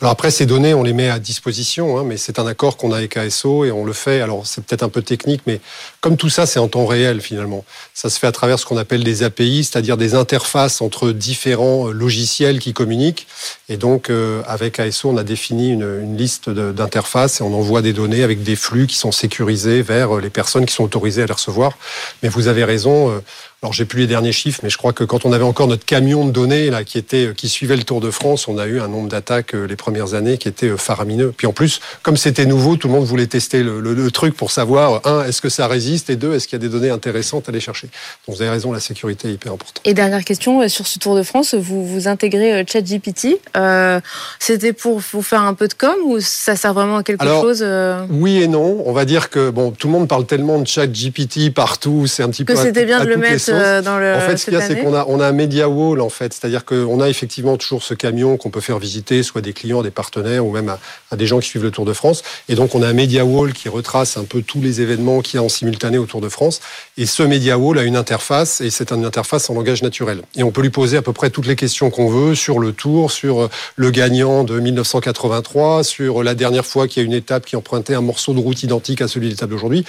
Alors 0.00 0.12
après, 0.12 0.30
ces 0.30 0.46
données, 0.46 0.74
on 0.74 0.82
les 0.82 0.92
met 0.92 1.08
à 1.08 1.18
disposition, 1.18 1.98
hein, 1.98 2.04
mais 2.06 2.16
c'est 2.16 2.38
un 2.38 2.46
accord 2.46 2.76
qu'on 2.76 2.92
a 2.92 2.98
avec 2.98 3.16
ASO 3.16 3.64
et 3.64 3.72
on 3.72 3.84
le 3.84 3.92
fait. 3.92 4.20
Alors 4.20 4.46
c'est 4.46 4.62
peut-être 4.64 4.82
un 4.82 4.88
peu 4.88 5.02
technique, 5.02 5.42
mais 5.46 5.60
comme 6.00 6.16
tout 6.16 6.28
ça, 6.28 6.46
c'est 6.46 6.58
en 6.58 6.68
temps 6.68 6.86
réel 6.86 7.20
finalement. 7.20 7.64
Ça 7.94 8.10
se 8.10 8.18
fait 8.18 8.26
à 8.26 8.32
travers 8.32 8.58
ce 8.58 8.66
qu'on 8.66 8.76
appelle 8.76 9.04
des 9.04 9.22
API, 9.22 9.64
c'est-à-dire 9.64 9.96
des 9.96 10.14
interfaces 10.14 10.82
entre 10.82 11.12
différents 11.12 11.88
euh, 11.88 11.92
logiciels 11.92 12.58
qui 12.58 12.72
communiquent. 12.72 13.26
Et 13.68 13.76
donc 13.76 14.10
euh, 14.10 14.42
avec 14.46 14.78
ASO, 14.78 15.08
on 15.08 15.16
a 15.16 15.24
défini 15.24 15.70
une, 15.70 16.00
une 16.02 16.16
liste 16.16 16.50
d'interfaces 16.50 17.40
et 17.40 17.44
on 17.44 17.54
envoie 17.54 17.80
des 17.82 17.92
données 17.92 18.22
avec 18.22 18.42
des 18.42 18.56
flux 18.56 18.86
qui 18.86 18.96
sont 18.96 19.12
sécurisés 19.12 19.82
vers 19.82 20.16
euh, 20.16 20.20
les 20.20 20.30
personnes 20.30 20.66
qui 20.66 20.74
sont 20.74 20.84
autorisées 20.84 21.22
à 21.22 21.26
les 21.26 21.32
recevoir. 21.32 21.78
Mais 22.22 22.28
vous 22.28 22.48
avez 22.48 22.64
raison. 22.64 23.22
Alors 23.64 23.72
j'ai 23.72 23.84
plus 23.84 24.00
les 24.00 24.06
derniers 24.08 24.32
chiffres, 24.32 24.58
mais 24.64 24.70
je 24.70 24.76
crois 24.76 24.92
que 24.92 25.04
quand 25.04 25.24
on 25.24 25.32
avait 25.32 25.44
encore 25.44 25.68
notre 25.68 25.84
camion 25.84 26.26
de 26.26 26.32
données 26.32 26.68
là 26.68 26.82
qui 26.82 26.98
était 26.98 27.32
qui 27.36 27.48
suivait 27.48 27.76
le 27.76 27.84
Tour 27.84 28.00
de 28.00 28.10
France, 28.10 28.48
on 28.48 28.58
a 28.58 28.66
eu 28.66 28.80
un 28.80 28.88
nombre 28.88 29.08
d'attaques 29.08 29.54
euh, 29.54 29.68
les 29.68 29.76
premières 29.76 30.14
années 30.14 30.36
qui 30.36 30.48
était 30.48 30.70
euh, 30.70 30.76
faramineux. 30.76 31.32
Puis 31.36 31.46
en 31.46 31.52
plus, 31.52 31.80
comme 32.02 32.16
c'était 32.16 32.44
nouveau, 32.44 32.74
tout 32.74 32.88
le 32.88 32.94
monde 32.94 33.04
voulait 33.04 33.28
tester 33.28 33.62
le, 33.62 34.10
truc 34.10 34.36
pour 34.36 34.50
savoir 34.50 35.00
un 35.06 35.22
est-ce 35.22 35.40
que 35.40 35.48
ça 35.48 35.68
résiste 35.68 36.10
et 36.10 36.16
deux 36.16 36.34
est-ce 36.34 36.48
qu'il 36.48 36.60
y 36.60 36.60
a 36.60 36.66
des 36.66 36.72
données 36.72 36.90
intéressantes 36.90 37.48
à 37.48 37.52
aller 37.52 37.60
chercher. 37.60 37.86
Donc 38.26 38.34
vous 38.34 38.42
avez 38.42 38.50
raison, 38.50 38.72
la 38.72 38.80
sécurité 38.80 39.28
est 39.28 39.34
hyper 39.34 39.52
importante. 39.52 39.80
Et 39.84 39.94
dernière 39.94 40.24
question 40.24 40.60
euh, 40.60 40.66
sur 40.66 40.88
ce 40.88 40.98
Tour 40.98 41.14
de 41.14 41.22
France, 41.22 41.54
vous 41.54 41.86
vous 41.86 42.08
intégrez 42.08 42.64
ChatGPT. 42.66 43.38
Euh, 43.56 44.00
C'était 44.40 44.72
pour 44.72 44.98
vous 44.98 45.22
faire 45.22 45.42
un 45.42 45.54
peu 45.54 45.68
de 45.68 45.74
com 45.74 45.94
ou 46.06 46.18
ça 46.18 46.56
sert 46.56 46.74
vraiment 46.74 46.96
à 46.96 47.02
quelque 47.04 47.24
chose 47.24 47.64
Oui 48.10 48.42
et 48.42 48.48
non. 48.48 48.82
On 48.86 48.92
va 48.92 49.04
dire 49.04 49.30
que 49.30 49.50
bon, 49.50 49.70
tout 49.70 49.86
le 49.86 49.92
monde 49.92 50.08
parle 50.08 50.26
tellement 50.26 50.58
de 50.58 50.66
ChatGPT 50.66 51.54
partout, 51.54 52.08
c'est 52.08 52.24
un 52.24 52.28
petit 52.28 52.44
peu 52.44 52.54
que 52.54 52.58
c'était 52.58 52.84
bien 52.84 53.04
de 53.04 53.08
le 53.08 53.16
mettre 53.16 53.51
euh, 53.52 53.82
dans 53.82 53.98
le. 53.98 54.14
En 54.14 54.20
fait, 54.20 54.36
ce 54.36 54.44
qu'il 54.44 54.54
y 54.54 54.56
a, 54.56 54.60
c'est 54.60 54.82
qu'on 54.82 54.94
a, 54.94 55.04
on 55.08 55.20
a 55.20 55.26
un 55.26 55.32
media 55.32 55.68
wall, 55.68 56.00
en 56.00 56.08
fait. 56.08 56.32
C'est-à-dire 56.32 56.64
qu'on 56.64 57.00
a 57.00 57.08
effectivement 57.08 57.56
toujours 57.56 57.82
ce 57.82 57.94
camion 57.94 58.36
qu'on 58.36 58.50
peut 58.50 58.60
faire 58.60 58.78
visiter, 58.78 59.22
soit 59.22 59.40
des 59.40 59.52
clients, 59.52 59.82
des 59.82 59.90
partenaires, 59.90 60.44
ou 60.46 60.52
même 60.52 60.74
à, 61.10 61.16
des 61.16 61.26
gens 61.26 61.40
qui 61.40 61.48
suivent 61.48 61.62
le 61.62 61.70
Tour 61.70 61.84
de 61.84 61.92
France. 61.92 62.22
Et 62.48 62.54
donc, 62.54 62.74
on 62.74 62.82
a 62.82 62.88
un 62.88 62.92
media 62.92 63.24
wall 63.24 63.52
qui 63.52 63.68
retrace 63.68 64.16
un 64.16 64.24
peu 64.24 64.42
tous 64.42 64.60
les 64.60 64.80
événements 64.80 65.20
qu'il 65.20 65.38
y 65.38 65.40
a 65.40 65.42
en 65.42 65.48
simultané 65.48 65.98
au 65.98 66.06
Tour 66.06 66.20
de 66.20 66.28
France. 66.28 66.60
Et 66.96 67.06
ce 67.06 67.22
media 67.22 67.58
wall 67.58 67.78
a 67.78 67.82
une 67.82 67.96
interface, 67.96 68.60
et 68.60 68.70
c'est 68.70 68.92
une 68.92 69.04
interface 69.04 69.50
en 69.50 69.54
langage 69.54 69.82
naturel. 69.82 70.22
Et 70.36 70.42
on 70.42 70.50
peut 70.50 70.62
lui 70.62 70.70
poser 70.70 70.96
à 70.96 71.02
peu 71.02 71.12
près 71.12 71.30
toutes 71.30 71.46
les 71.46 71.56
questions 71.56 71.90
qu'on 71.90 72.08
veut 72.08 72.34
sur 72.34 72.58
le 72.58 72.72
Tour, 72.72 73.10
sur 73.10 73.48
le 73.76 73.90
gagnant 73.90 74.44
de 74.44 74.58
1983, 74.58 75.84
sur 75.84 76.22
la 76.22 76.34
dernière 76.34 76.66
fois 76.66 76.88
qu'il 76.88 77.02
y 77.02 77.04
a 77.04 77.06
une 77.06 77.12
étape 77.12 77.46
qui 77.46 77.56
empruntait 77.56 77.94
un 77.94 78.00
morceau 78.00 78.34
de 78.34 78.38
route 78.38 78.62
identique 78.62 79.00
à 79.00 79.08
celui 79.08 79.26
de 79.26 79.32
l'étape 79.32 79.50
d'aujourd'hui. 79.50 79.84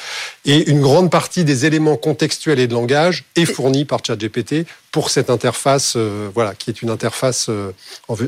Et 0.45 0.69
une 0.69 0.81
grande 0.81 1.09
partie 1.09 1.43
des 1.43 1.65
éléments 1.65 1.97
contextuels 1.97 2.59
et 2.59 2.67
de 2.67 2.73
langage 2.73 3.25
est 3.35 3.45
fournie 3.53 3.85
par 3.85 3.99
ChatGPT 4.05 4.65
pour 4.93 5.09
cette 5.09 5.31
interface, 5.31 5.95
euh, 5.95 6.29
voilà, 6.35 6.53
qui 6.53 6.69
est 6.69 6.83
une 6.83 6.91
interface, 6.91 7.47
euh, 7.49 7.71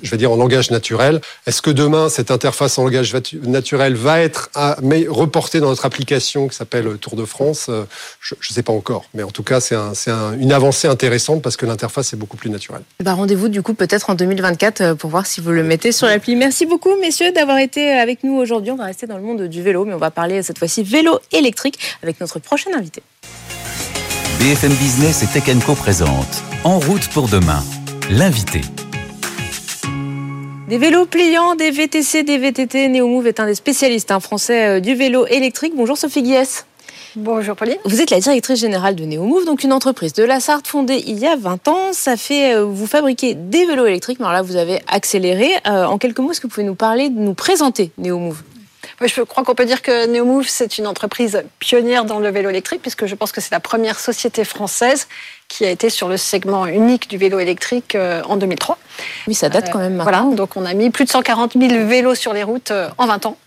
je 0.01 0.09
vais 0.09 0.17
dire 0.17 0.31
en 0.31 0.35
langage 0.35 0.71
naturel. 0.71 1.21
Est-ce 1.45 1.61
que 1.61 1.69
demain 1.69 2.09
cette 2.09 2.31
interface 2.31 2.79
en 2.79 2.85
langage 2.85 3.15
naturel 3.43 3.93
va 3.93 4.19
être 4.19 4.49
mais 4.81 5.05
reportée 5.07 5.59
dans 5.59 5.69
notre 5.69 5.85
application 5.85 6.47
qui 6.47 6.55
s'appelle 6.55 6.97
Tour 6.97 7.15
de 7.15 7.23
France 7.23 7.67
euh, 7.69 7.83
Je 8.19 8.33
ne 8.33 8.53
sais 8.53 8.63
pas 8.63 8.73
encore, 8.73 9.05
mais 9.13 9.21
en 9.21 9.29
tout 9.29 9.43
cas 9.43 9.59
c'est 9.59 9.75
un, 9.75 9.93
un, 10.07 10.39
une 10.39 10.51
avancée 10.51 10.87
intéressante 10.87 11.43
parce 11.43 11.55
que 11.55 11.67
l'interface 11.67 12.13
est 12.13 12.17
beaucoup 12.17 12.35
plus 12.35 12.49
naturelle. 12.49 12.81
Bah, 12.99 13.13
rendez-vous 13.13 13.47
du 13.47 13.61
coup 13.61 13.75
peut-être 13.75 14.09
en 14.09 14.15
2024 14.15 14.95
pour 14.95 15.11
voir 15.11 15.27
si 15.27 15.41
vous 15.41 15.51
le 15.51 15.63
mettez 15.63 15.91
sur 15.91 16.07
l'appli. 16.07 16.35
Merci 16.35 16.65
beaucoup 16.65 16.95
messieurs 16.99 17.31
d'avoir 17.31 17.59
été 17.59 17.91
avec 17.91 18.23
nous 18.23 18.33
aujourd'hui. 18.33 18.71
On 18.71 18.75
va 18.75 18.85
rester 18.85 19.05
dans 19.05 19.17
le 19.17 19.23
monde 19.23 19.43
du 19.43 19.61
vélo, 19.61 19.85
mais 19.85 19.93
on 19.93 19.99
va 19.99 20.09
parler 20.09 20.41
cette 20.41 20.57
fois-ci 20.57 20.81
vélo 20.81 21.19
électrique 21.31 21.77
avec 22.01 22.19
notre 22.19 22.39
prochain 22.39 22.71
invité. 22.75 23.03
BFM 24.39 24.73
Business 24.73 25.23
et 25.23 25.27
Tech 25.27 25.45
Co 25.65 25.75
présente 25.75 26.43
En 26.65 26.77
route 26.79 27.07
pour 27.09 27.29
demain, 27.29 27.63
l'invité. 28.09 28.61
Des 30.67 30.77
vélos 30.77 31.05
pliants, 31.05 31.55
des 31.55 31.71
VTC, 31.71 32.23
des 32.23 32.37
VTT, 32.37 32.89
Neomove 32.89 33.27
est 33.27 33.39
un 33.39 33.45
des 33.45 33.55
spécialistes 33.55 34.11
un 34.11 34.19
français 34.19 34.67
euh, 34.67 34.79
du 34.81 34.93
vélo 34.93 35.25
électrique. 35.27 35.73
Bonjour 35.75 35.97
Sophie 35.97 36.21
Guiès. 36.21 36.65
Bonjour 37.15 37.55
Pauline. 37.55 37.77
Vous 37.85 38.01
êtes 38.01 38.09
la 38.09 38.19
directrice 38.19 38.59
générale 38.59 38.95
de 38.95 39.05
Neomove, 39.05 39.45
donc 39.45 39.63
une 39.63 39.71
entreprise 39.71 40.11
de 40.13 40.23
la 40.23 40.41
Sarthe 40.41 40.67
fondée 40.67 41.01
il 41.07 41.17
y 41.17 41.25
a 41.25 41.37
20 41.37 41.67
ans. 41.69 41.93
Ça 41.93 42.17
fait, 42.17 42.61
vous 42.61 42.87
fabriquez 42.87 43.35
des 43.35 43.65
vélos 43.65 43.85
électriques, 43.85 44.19
mais 44.19 44.25
alors 44.25 44.33
là 44.33 44.41
vous 44.41 44.57
avez 44.57 44.81
accéléré. 44.87 45.49
en 45.65 45.97
quelques 45.97 46.19
mots, 46.19 46.31
est-ce 46.31 46.41
que 46.41 46.47
vous 46.47 46.53
pouvez 46.53 46.67
nous 46.67 46.75
parler, 46.75 47.09
nous 47.09 47.33
présenter 47.35 47.91
Neomove? 47.97 48.43
Je 49.01 49.21
crois 49.21 49.43
qu'on 49.43 49.55
peut 49.55 49.65
dire 49.65 49.81
que 49.81 50.07
Neomove, 50.07 50.47
c'est 50.47 50.77
une 50.77 50.87
entreprise 50.87 51.43
pionnière 51.59 52.05
dans 52.05 52.19
le 52.19 52.29
vélo 52.29 52.49
électrique, 52.49 52.81
puisque 52.81 53.05
je 53.05 53.15
pense 53.15 53.31
que 53.31 53.41
c'est 53.41 53.51
la 53.51 53.59
première 53.59 53.99
société 53.99 54.43
française 54.43 55.07
qui 55.47 55.65
a 55.65 55.69
été 55.69 55.89
sur 55.89 56.07
le 56.07 56.17
segment 56.17 56.65
unique 56.65 57.09
du 57.09 57.17
vélo 57.17 57.39
électrique 57.39 57.95
euh, 57.95 58.21
en 58.27 58.37
2003. 58.37 58.77
Oui, 59.27 59.35
ça 59.35 59.49
date 59.49 59.69
quand 59.71 59.79
même 59.79 59.95
maintenant. 59.95 60.23
Voilà, 60.23 60.35
donc 60.35 60.55
on 60.55 60.65
a 60.65 60.73
mis 60.73 60.89
plus 60.89 61.05
de 61.05 61.09
140 61.09 61.53
000 61.53 61.87
vélos 61.87 62.15
sur 62.15 62.33
les 62.33 62.43
routes 62.43 62.71
euh, 62.71 62.89
en 62.97 63.05
20 63.07 63.25
ans. 63.25 63.37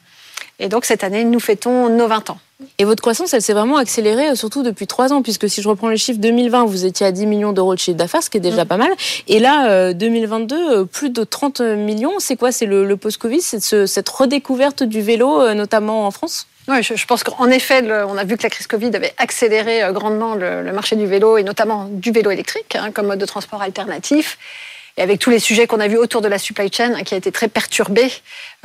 Et 0.59 0.69
donc 0.69 0.85
cette 0.85 1.05
année, 1.05 1.25
nous 1.25 1.41
fêtons 1.41 1.89
nos 1.89 2.09
20 2.09 2.31
ans. 2.31 2.39
Et 2.79 2.85
votre 2.85 3.01
croissance, 3.01 3.33
elle 3.35 3.43
s'est 3.43 3.53
vraiment 3.53 3.77
accélérée, 3.77 4.31
euh, 4.31 4.35
surtout 4.35 4.65
depuis 4.65 4.89
trois 4.89 5.13
ans, 5.13 5.23
puisque 5.23 5.49
si 5.49 5.63
je 5.63 5.69
reprends 5.69 5.89
les 5.89 5.97
chiffres 5.97 6.19
2020, 6.19 6.65
vous 6.65 6.85
étiez 6.85 7.07
à 7.07 7.13
10 7.13 7.27
millions 7.27 7.53
d'euros 7.53 7.75
de 7.75 7.79
chiffre 7.79 7.97
d'affaires, 7.97 8.23
ce 8.23 8.31
qui 8.31 8.39
est 8.39 8.41
déjà 8.41 8.65
mm. 8.65 8.69
pas 8.69 8.77
mal. 8.77 8.91
Et 9.29 9.39
là, 9.39 9.93
2022, 9.95 10.57
euh, 10.57 10.81
euh, 10.81 10.85
plus 10.85 11.11
de 11.11 11.23
30 11.23 11.61
millions. 11.61 12.19
C'est 12.19 12.35
quoi? 12.35 12.51
C'est 12.51 12.67
le, 12.67 12.97
post-Covid? 12.97 13.41
C'est 13.41 13.87
cette 13.87 14.09
redécouverte 14.09 14.83
du 14.83 15.01
vélo, 15.03 15.55
notamment 15.55 16.07
en 16.07 16.11
France? 16.11 16.49
Oui, 16.67 16.83
je, 16.83 17.07
pense 17.07 17.23
qu'en 17.23 17.49
effet, 17.49 17.83
on 18.09 18.19
a 18.19 18.25
vu 18.25 18.37
que 18.37 18.43
la 18.43 18.51
crise 18.51 18.67
Covid 18.67 18.95
avait 18.95 19.15
accéléré 19.17 19.83
grandement 19.93 20.35
le, 20.35 20.71
marché 20.73 20.97
du 20.97 21.07
vélo 21.07 21.39
et 21.39 21.45
notamment 21.45 21.87
du 21.91 22.11
vélo 22.11 22.31
électrique 22.31 22.77
hein, 22.77 22.91
comme 22.93 23.07
mode 23.07 23.21
de 23.21 23.25
transport 23.25 23.63
alternatif 23.63 24.37
et 24.99 25.03
avec 25.03 25.21
tous 25.21 25.31
les 25.31 25.39
sujets 25.39 25.69
qu'on 25.69 25.79
a 25.79 25.87
vus 25.87 25.97
autour 25.97 26.21
de 26.21 26.29
la 26.29 26.39
supply 26.39 26.71
chain, 26.73 26.93
hein, 26.95 27.05
qui 27.05 27.15
a 27.15 27.17
été 27.17 27.31
très 27.31 27.47
perturbée, 27.47 28.11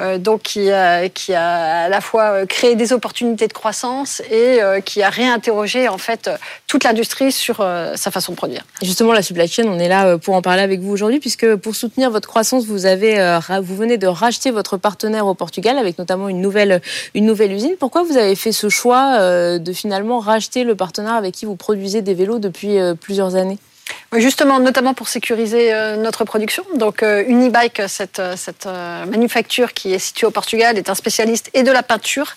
euh, 0.02 0.17
donc 0.17 0.41
qui 0.41 0.72
a, 0.72 1.08
qui 1.08 1.36
a 1.36 1.84
à 1.84 1.89
la 1.89 2.02
fois 2.02 2.24
euh, 2.24 2.46
créé 2.48 2.76
des 2.76 2.91
opportunités 2.91 3.48
de 3.48 3.54
croissance 3.54 4.22
et 4.32 4.62
euh, 4.62 4.82
qui 4.82 5.04
a 5.04 5.12
réinterrogé 5.12 5.88
en 5.88 6.00
fait 6.00 6.32
toute 6.67 6.84
l'industrie 6.84 7.32
sur 7.32 7.58
sa 7.58 8.12
façon 8.12 8.32
de 8.32 8.38
produire. 8.38 8.63
justement, 8.82 9.13
la 9.13 9.22
supply 9.22 9.48
chain, 9.48 9.65
on 9.67 9.78
est 9.78 9.88
là 9.88 10.17
pour 10.17 10.34
en 10.34 10.41
parler 10.41 10.63
avec 10.63 10.80
vous 10.82 10.91
aujourd'hui, 10.91 11.19
puisque 11.19 11.56
pour 11.56 11.76
soutenir 11.76 12.10
votre 12.10 12.28
croissance, 12.28 12.65
vous 12.65 12.88
avez, 12.88 13.39
vous 13.62 13.76
venez 13.76 13.98
de 13.98 14.08
racheter 14.08 14.50
votre 14.50 14.78
partenaire 14.78 15.28
au 15.28 15.36
Portugal 15.36 15.78
avec 15.78 16.00
notamment 16.00 16.30
une 16.30 16.41
nouvelle, 16.41 16.82
une 17.13 17.28
nouvelle 17.28 17.52
usine. 17.52 17.76
Pourquoi 17.80 18.02
vous 18.02 18.17
avez 18.17 18.36
fait 18.36 18.52
ce 18.52 18.69
choix 18.69 19.19
de 19.60 19.74
finalement 19.74 20.19
racheter 20.19 20.63
le 20.63 20.74
partenaire 20.76 21.13
avec 21.13 21.36
qui 21.36 21.46
vous 21.46 21.56
produisez 21.56 22.02
des 22.02 22.15
vélos 22.15 22.39
depuis 22.39 22.78
plusieurs 23.00 23.36
années? 23.36 23.60
Justement, 24.15 24.60
notamment 24.60 24.93
pour 24.93 25.08
sécuriser 25.08 25.74
euh, 25.74 25.96
notre 25.96 26.24
production. 26.24 26.63
Donc, 26.76 27.02
euh, 27.02 27.24
Unibike, 27.28 27.82
cette, 27.88 28.22
cette 28.36 28.67
euh, 28.67 29.06
manufacture 29.06 29.74
qui 29.74 29.93
est 29.93 30.00
située 30.00 30.28
au 30.28 30.32
Portugal, 30.32 30.78
est 30.78 30.89
un 30.89 30.96
spécialiste 30.96 31.50
et 31.54 31.63
de 31.63 31.72
la 31.72 31.84
peinture 31.84 32.36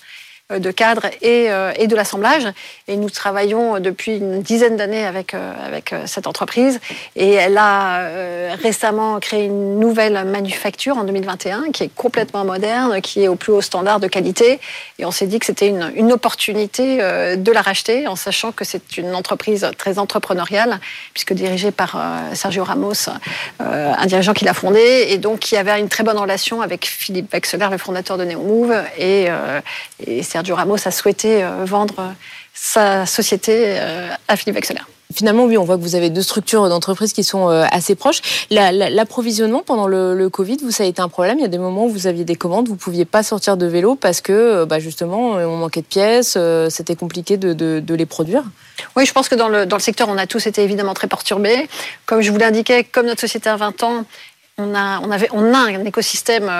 de 0.54 0.70
cadre 0.70 1.06
et, 1.22 1.50
euh, 1.50 1.72
et 1.76 1.88
de 1.88 1.96
l'assemblage. 1.96 2.46
Et 2.86 2.96
nous 2.96 3.10
travaillons 3.10 3.80
depuis 3.80 4.18
une 4.18 4.42
dizaine 4.42 4.76
d'années 4.76 5.04
avec, 5.04 5.34
euh, 5.34 5.52
avec 5.66 5.92
cette 6.06 6.28
entreprise. 6.28 6.78
Et 7.16 7.32
elle 7.32 7.58
a 7.58 8.54
récemment 8.54 9.18
créé 9.18 9.46
une 9.46 9.80
nouvelle 9.80 10.24
manufacture 10.24 10.96
en 10.98 11.04
2021 11.04 11.72
qui 11.72 11.82
est 11.82 11.94
complètement 11.94 12.44
moderne, 12.44 13.00
qui 13.00 13.24
est 13.24 13.28
au 13.28 13.34
plus 13.34 13.52
haut 13.52 13.60
standard 13.60 13.98
de 13.98 14.06
qualité. 14.06 14.60
Et 14.98 15.04
on 15.04 15.10
s'est 15.10 15.26
dit 15.26 15.38
que 15.40 15.46
c'était 15.46 15.68
une, 15.68 15.92
une 15.96 16.12
opportunité 16.12 16.98
de 16.98 17.52
la 17.52 17.62
racheter 17.62 18.06
en 18.06 18.16
sachant 18.16 18.52
que 18.52 18.64
c'est 18.64 18.96
une 18.96 19.14
entreprise 19.14 19.68
très 19.78 19.98
entrepreneuriale 19.98 20.78
puisque 21.12 21.32
dirigée 21.32 21.70
par 21.70 21.98
Sergio 22.34 22.64
Ramos, 22.64 23.08
un 23.58 24.06
dirigeant 24.06 24.32
qui 24.32 24.44
l'a 24.44 24.54
fondée 24.54 25.06
et 25.08 25.18
donc 25.18 25.40
qui 25.40 25.56
avait 25.56 25.78
une 25.80 25.88
très 25.88 26.04
bonne 26.04 26.18
relation 26.18 26.60
avec 26.62 26.86
Philippe 26.86 27.32
Wexler, 27.32 27.68
le 27.70 27.78
fondateur 27.78 28.18
de 28.18 28.24
NeoMove. 28.24 28.84
Et, 28.98 29.28
et 30.06 30.22
Sergio 30.36 30.54
Ramos 30.54 30.76
a 30.84 30.90
souhaité 30.90 31.42
euh, 31.42 31.64
vendre 31.64 31.94
euh, 31.98 32.12
sa 32.52 33.06
société 33.06 33.54
euh, 33.56 34.10
à 34.28 34.36
Philippe 34.36 34.56
Wexler. 34.56 34.82
Finalement, 35.14 35.44
oui, 35.44 35.56
on 35.56 35.64
voit 35.64 35.78
que 35.78 35.82
vous 35.82 35.94
avez 35.94 36.10
deux 36.10 36.20
structures 36.20 36.68
d'entreprise 36.68 37.14
qui 37.14 37.24
sont 37.24 37.48
assez 37.48 37.94
proches. 37.94 38.20
L'approvisionnement 38.50 39.62
pendant 39.64 39.86
le, 39.86 40.28
Covid, 40.28 40.58
vous, 40.62 40.72
ça 40.72 40.82
a 40.82 40.86
été 40.86 41.00
un 41.00 41.08
problème. 41.08 41.38
Il 41.38 41.42
y 41.42 41.44
a 41.44 41.48
des 41.48 41.58
moments 41.58 41.86
où 41.86 41.88
vous 41.88 42.08
aviez 42.08 42.24
des 42.24 42.34
commandes, 42.34 42.66
vous 42.66 42.74
ne 42.74 42.78
pouviez 42.78 43.04
pas 43.04 43.22
sortir 43.22 43.56
de 43.56 43.66
vélo 43.66 43.94
parce 43.94 44.20
que, 44.20 44.64
bah, 44.64 44.80
justement, 44.80 45.34
on 45.34 45.56
manquait 45.58 45.80
de 45.80 45.86
pièces, 45.86 46.36
c'était 46.70 46.96
compliqué 46.96 47.36
de, 47.36 47.94
les 47.94 48.06
produire. 48.06 48.42
Oui, 48.96 49.06
je 49.06 49.12
pense 49.12 49.28
que 49.28 49.36
dans 49.36 49.48
le, 49.48 49.64
dans 49.64 49.76
le 49.76 49.82
secteur, 49.82 50.08
on 50.08 50.18
a 50.18 50.26
tous 50.26 50.44
été 50.48 50.64
évidemment 50.64 50.92
très 50.92 51.06
perturbés. 51.06 51.68
Comme 52.04 52.20
je 52.20 52.32
vous 52.32 52.38
l'indiquais, 52.38 52.82
comme 52.82 53.06
notre 53.06 53.20
société 53.20 53.48
a 53.48 53.56
20 53.56 53.84
ans, 53.84 54.04
on 54.58 54.74
a, 54.74 55.00
on, 55.00 55.10
avait, 55.10 55.28
on 55.32 55.54
a 55.54 55.58
un 55.58 55.84
écosystème 55.84 56.50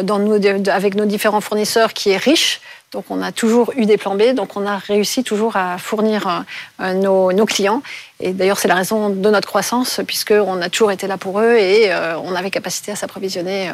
dans 0.00 0.20
nos, 0.20 0.38
avec 0.70 0.94
nos 0.94 1.06
différents 1.06 1.40
fournisseurs 1.40 1.92
qui 1.92 2.10
est 2.10 2.18
riche. 2.18 2.60
Donc 2.92 3.06
on 3.10 3.20
a 3.20 3.32
toujours 3.32 3.72
eu 3.76 3.84
des 3.84 3.96
plans 3.96 4.14
B, 4.14 4.32
donc 4.34 4.56
on 4.56 4.64
a 4.64 4.76
réussi 4.76 5.24
toujours 5.24 5.56
à 5.56 5.76
fournir 5.76 6.44
euh, 6.80 6.94
nos, 6.94 7.32
nos, 7.32 7.44
clients. 7.44 7.82
Et 8.20 8.32
d'ailleurs 8.32 8.58
c'est 8.58 8.68
la 8.68 8.76
raison 8.76 9.10
de 9.10 9.30
notre 9.30 9.48
croissance, 9.48 10.00
puisqu'on 10.06 10.62
a 10.62 10.68
toujours 10.68 10.92
été 10.92 11.08
là 11.08 11.18
pour 11.18 11.40
eux 11.40 11.56
et 11.56 11.92
euh, 11.92 12.16
on 12.18 12.34
avait 12.34 12.50
capacité 12.50 12.92
à 12.92 12.96
s'approvisionner 12.96 13.70
euh, 13.70 13.72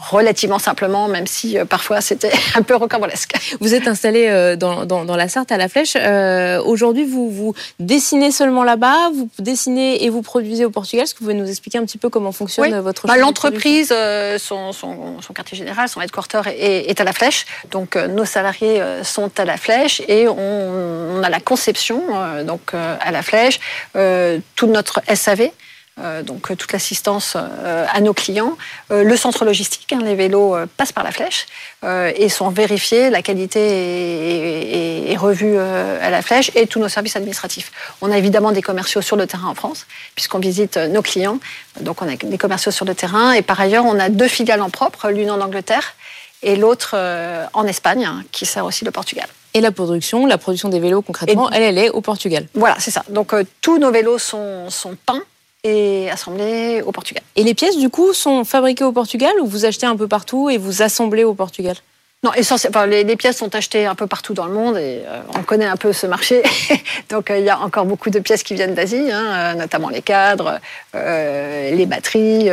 relativement 0.00 0.58
simplement, 0.58 1.08
même 1.08 1.26
si 1.26 1.58
euh, 1.58 1.64
parfois 1.64 2.00
c'était 2.00 2.32
un 2.54 2.62
peu 2.62 2.74
rocambolesque. 2.74 3.34
Vous 3.60 3.74
êtes 3.74 3.86
installé 3.86 4.26
euh, 4.28 4.56
dans, 4.56 4.86
dans, 4.86 5.04
dans, 5.04 5.16
la 5.16 5.28
Sarthe 5.28 5.52
à 5.52 5.56
la 5.56 5.68
Flèche. 5.68 5.94
Euh, 5.96 6.62
Aujourd'hui, 6.64 7.04
vous, 7.04 7.30
vous 7.30 7.54
dessinez 7.78 8.30
seulement 8.30 8.64
là-bas, 8.64 9.10
vous 9.14 9.28
dessinez 9.38 10.04
et 10.04 10.08
vous 10.08 10.22
produisez 10.22 10.64
au 10.64 10.70
Portugal. 10.70 11.04
Est-ce 11.04 11.14
que 11.14 11.20
vous 11.20 11.26
pouvez 11.26 11.34
nous 11.34 11.48
expliquer 11.48 11.78
un 11.78 11.84
petit 11.84 11.98
peu 11.98 12.08
comment 12.08 12.32
fonctionne 12.32 12.78
votre 12.80 13.06
bah, 13.06 13.16
L'entreprise, 13.16 13.92
euh, 13.92 14.38
son, 14.38 14.72
son, 14.72 15.20
son, 15.20 15.32
quartier 15.32 15.56
général, 15.56 15.88
son 15.88 16.00
headquarter 16.00 16.42
est, 16.46 16.90
est 16.90 17.00
à 17.00 17.04
la 17.04 17.12
Flèche. 17.12 17.44
Donc 17.70 17.96
nos 17.96 18.24
salariés 18.24 18.82
sont 19.02 19.30
à 19.38 19.44
la 19.44 19.56
Flèche 19.56 20.02
et 20.08 20.28
on, 20.28 21.18
on 21.18 21.22
a 21.22 21.28
la 21.28 21.40
conception 21.40 22.02
donc 22.44 22.74
à 22.74 23.10
la 23.10 23.22
Flèche, 23.22 23.60
tout 24.56 24.66
notre 24.66 25.00
SAV. 25.14 25.50
Euh, 25.98 26.22
donc 26.22 26.50
euh, 26.50 26.54
toute 26.54 26.72
l'assistance 26.72 27.36
euh, 27.36 27.84
à 27.92 28.00
nos 28.00 28.14
clients. 28.14 28.56
le 28.90 29.16
centre 29.16 29.44
logistique, 29.44 29.92
hein, 29.92 30.00
les 30.02 30.14
vélos 30.14 30.56
passent 30.76 30.92
par 30.92 31.04
la 31.04 31.12
flèche 31.12 31.46
et 31.84 32.28
sont 32.28 32.50
vérifiés, 32.50 33.10
la 33.10 33.22
qualité 33.22 35.10
est, 35.10 35.16
revue 35.16 35.58
à 35.58 36.10
la 36.10 36.22
flèche 36.22 36.50
et 36.54 36.66
tous 36.66 36.80
nos 36.80 36.88
services 36.88 37.16
administratifs. 37.16 37.72
On 38.00 38.10
a 38.10 38.16
évidemment 38.16 38.52
des 38.52 38.62
commerciaux 38.62 39.02
sur 39.02 39.16
le 39.16 39.26
terrain 39.26 39.48
en 39.48 39.54
France, 39.54 39.86
puisqu'on 40.14 40.38
visite 40.38 40.76
nos 40.76 41.02
clients. 41.02 41.38
Donc 41.80 42.00
on 42.00 42.08
a 42.08 42.16
des 42.16 42.38
commerciaux 42.38 42.72
sur 42.72 42.86
le 42.86 42.94
terrain 42.94 43.32
et 43.32 43.42
par 43.42 43.60
ailleurs 43.60 43.84
on 43.84 43.98
a 43.98 44.08
deux 44.08 44.28
filiales 44.28 44.62
en 44.62 44.70
propre, 44.70 45.10
l'une 45.10 45.30
en 45.30 45.40
Angleterre 45.40 45.94
et 46.42 46.56
l'autre 46.56 46.96
en 47.52 47.66
Espagne, 47.66 48.04
hein, 48.04 48.24
qui 48.32 48.46
sert 48.46 48.64
aussi 48.64 48.84
le 48.84 48.90
Portugal. 48.90 49.26
Et 49.52 49.60
la 49.60 49.72
production, 49.72 50.26
la 50.26 50.38
production 50.38 50.68
des 50.68 50.80
vélos 50.80 51.02
concrètement, 51.02 51.50
elle, 51.50 51.62
elle 51.62 51.78
est 51.78 51.90
au 51.90 52.00
Portugal. 52.00 52.46
Voilà, 52.54 52.76
c'est 52.78 52.92
ça. 52.92 53.04
Donc 53.08 53.34
tous 53.60 53.78
nos 53.78 53.90
vélos 53.90 54.18
sont, 54.18 54.70
sont 54.70 54.96
peints 55.04 55.22
et 55.64 56.10
assemblés 56.10 56.82
au 56.82 56.92
Portugal. 56.92 57.22
Et 57.36 57.42
les 57.42 57.54
pièces, 57.54 57.76
du 57.76 57.88
coup, 57.88 58.12
sont 58.12 58.44
fabriquées 58.44 58.84
au 58.84 58.92
Portugal 58.92 59.32
ou 59.40 59.46
vous 59.46 59.64
achetez 59.64 59.86
un 59.86 59.96
peu 59.96 60.08
partout 60.08 60.50
et 60.50 60.58
vous 60.58 60.82
assemblez 60.82 61.24
au 61.24 61.34
Portugal? 61.34 61.76
Non, 62.22 62.32
les, 62.86 63.16
pièces 63.16 63.38
sont 63.38 63.54
achetées 63.54 63.86
un 63.86 63.94
peu 63.94 64.06
partout 64.06 64.34
dans 64.34 64.44
le 64.44 64.52
monde 64.52 64.76
et 64.76 65.00
euh, 65.06 65.22
on 65.34 65.42
connaît 65.42 65.64
un 65.64 65.76
peu 65.76 65.94
ce 65.94 66.06
marché. 66.06 66.42
Donc 67.08 67.30
euh, 67.30 67.38
il 67.38 67.46
y 67.46 67.48
a 67.48 67.58
encore 67.58 67.86
beaucoup 67.86 68.10
de 68.10 68.18
pièces 68.18 68.42
qui 68.42 68.52
viennent 68.52 68.74
d'Asie, 68.74 69.10
hein, 69.10 69.24
euh, 69.24 69.54
notamment 69.54 69.88
les 69.88 70.02
cadres, 70.02 70.60
les 70.92 71.86
batteries, 71.86 72.50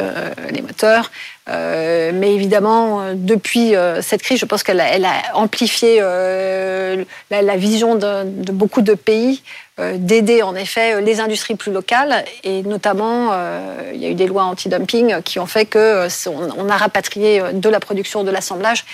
les 0.51 0.61
moteurs. 0.61 1.11
Mais 1.47 2.33
évidemment, 2.33 3.13
depuis 3.15 3.73
cette 4.01 4.21
crise, 4.21 4.39
je 4.39 4.45
pense 4.45 4.63
qu'elle 4.63 4.79
a, 4.81 5.35
amplifié 5.35 5.99
la, 5.99 7.57
vision 7.57 7.95
de, 7.95 8.23
beaucoup 8.51 8.81
de 8.81 8.93
pays 8.93 9.41
euh, 9.79 9.95
d'aider 9.99 10.41
en 10.41 10.55
effet 10.55 10.95
euh, 10.95 11.01
les 11.01 11.19
industries 11.19 11.53
plus 11.53 11.71
locales 11.71 12.25
et 12.43 12.63
notamment 12.63 13.29
euh, 13.31 13.91
il 13.93 14.01
y 14.01 14.07
a 14.07 14.09
eu 14.09 14.15
des 14.15 14.25
lois 14.25 14.45
anti-dumping 14.45 15.21
qui 15.21 15.37
ont 15.37 15.45
fait 15.45 15.65
que 15.65 16.07
on 16.27 16.67
a 16.67 16.77
rapatrié 16.77 17.43
de 17.53 17.69
la 17.69 17.79
production, 17.79 18.23
de 18.23 18.31
l'assemblage, 18.31 18.85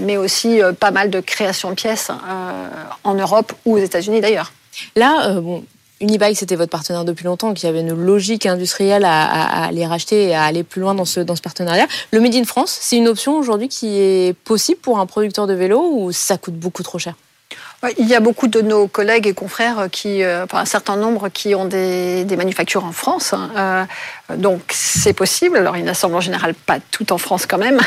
mais 0.00 0.16
aussi 0.16 0.60
pas 0.80 0.90
mal 0.90 1.10
de 1.10 1.20
création 1.20 1.70
de 1.70 1.76
pièces 1.76 2.10
en 3.04 3.14
Europe 3.14 3.52
ou 3.64 3.74
aux 3.76 3.78
États-Unis 3.78 4.20
d'ailleurs. 4.20 4.52
Là, 4.96 5.40
bon, 5.40 5.64
Unibike, 6.02 6.36
c'était 6.36 6.56
votre 6.56 6.70
partenaire 6.70 7.04
depuis 7.04 7.24
longtemps, 7.24 7.54
qui 7.54 7.66
avait 7.66 7.80
une 7.80 7.94
logique 7.94 8.44
industrielle 8.44 9.04
à, 9.06 9.70
les 9.72 9.86
racheter 9.86 10.28
et 10.28 10.34
à 10.34 10.42
aller 10.42 10.64
plus 10.64 10.80
loin 10.80 10.94
dans 10.94 11.04
ce, 11.04 11.20
partenariat. 11.20 11.86
Le 12.10 12.20
Made 12.20 12.34
in 12.34 12.44
France, 12.44 12.76
c'est 12.80 12.96
une 12.96 13.08
option 13.08 13.38
aujourd'hui 13.38 13.68
qui 13.68 13.98
est 13.98 14.36
possible 14.36 14.80
pour 14.80 14.98
un 14.98 15.06
producteur 15.06 15.46
de 15.46 15.54
vélo 15.54 15.80
ou 15.92 16.12
ça 16.12 16.38
coûte 16.38 16.54
beaucoup 16.54 16.82
trop 16.82 16.98
cher? 16.98 17.14
Il 17.98 18.06
y 18.06 18.14
a 18.14 18.20
beaucoup 18.20 18.46
de 18.46 18.60
nos 18.60 18.86
collègues 18.86 19.26
et 19.26 19.34
confrères 19.34 19.88
qui, 19.90 20.22
euh, 20.22 20.46
un 20.52 20.64
certain 20.64 20.96
nombre 20.96 21.28
qui 21.28 21.54
ont 21.56 21.64
des, 21.64 22.24
manufactures 22.36 22.84
en 22.84 22.92
France. 22.92 23.32
Hein. 23.32 23.88
Euh, 24.30 24.36
Donc 24.36 24.60
c'est 24.70 25.12
possible. 25.12 25.56
Alors 25.56 25.76
ils 25.76 25.84
n'assemblent 25.84 26.16
en 26.16 26.20
général 26.20 26.54
pas 26.54 26.78
tout 26.90 27.12
en 27.12 27.18
France 27.18 27.46
quand 27.46 27.58
même, 27.58 27.80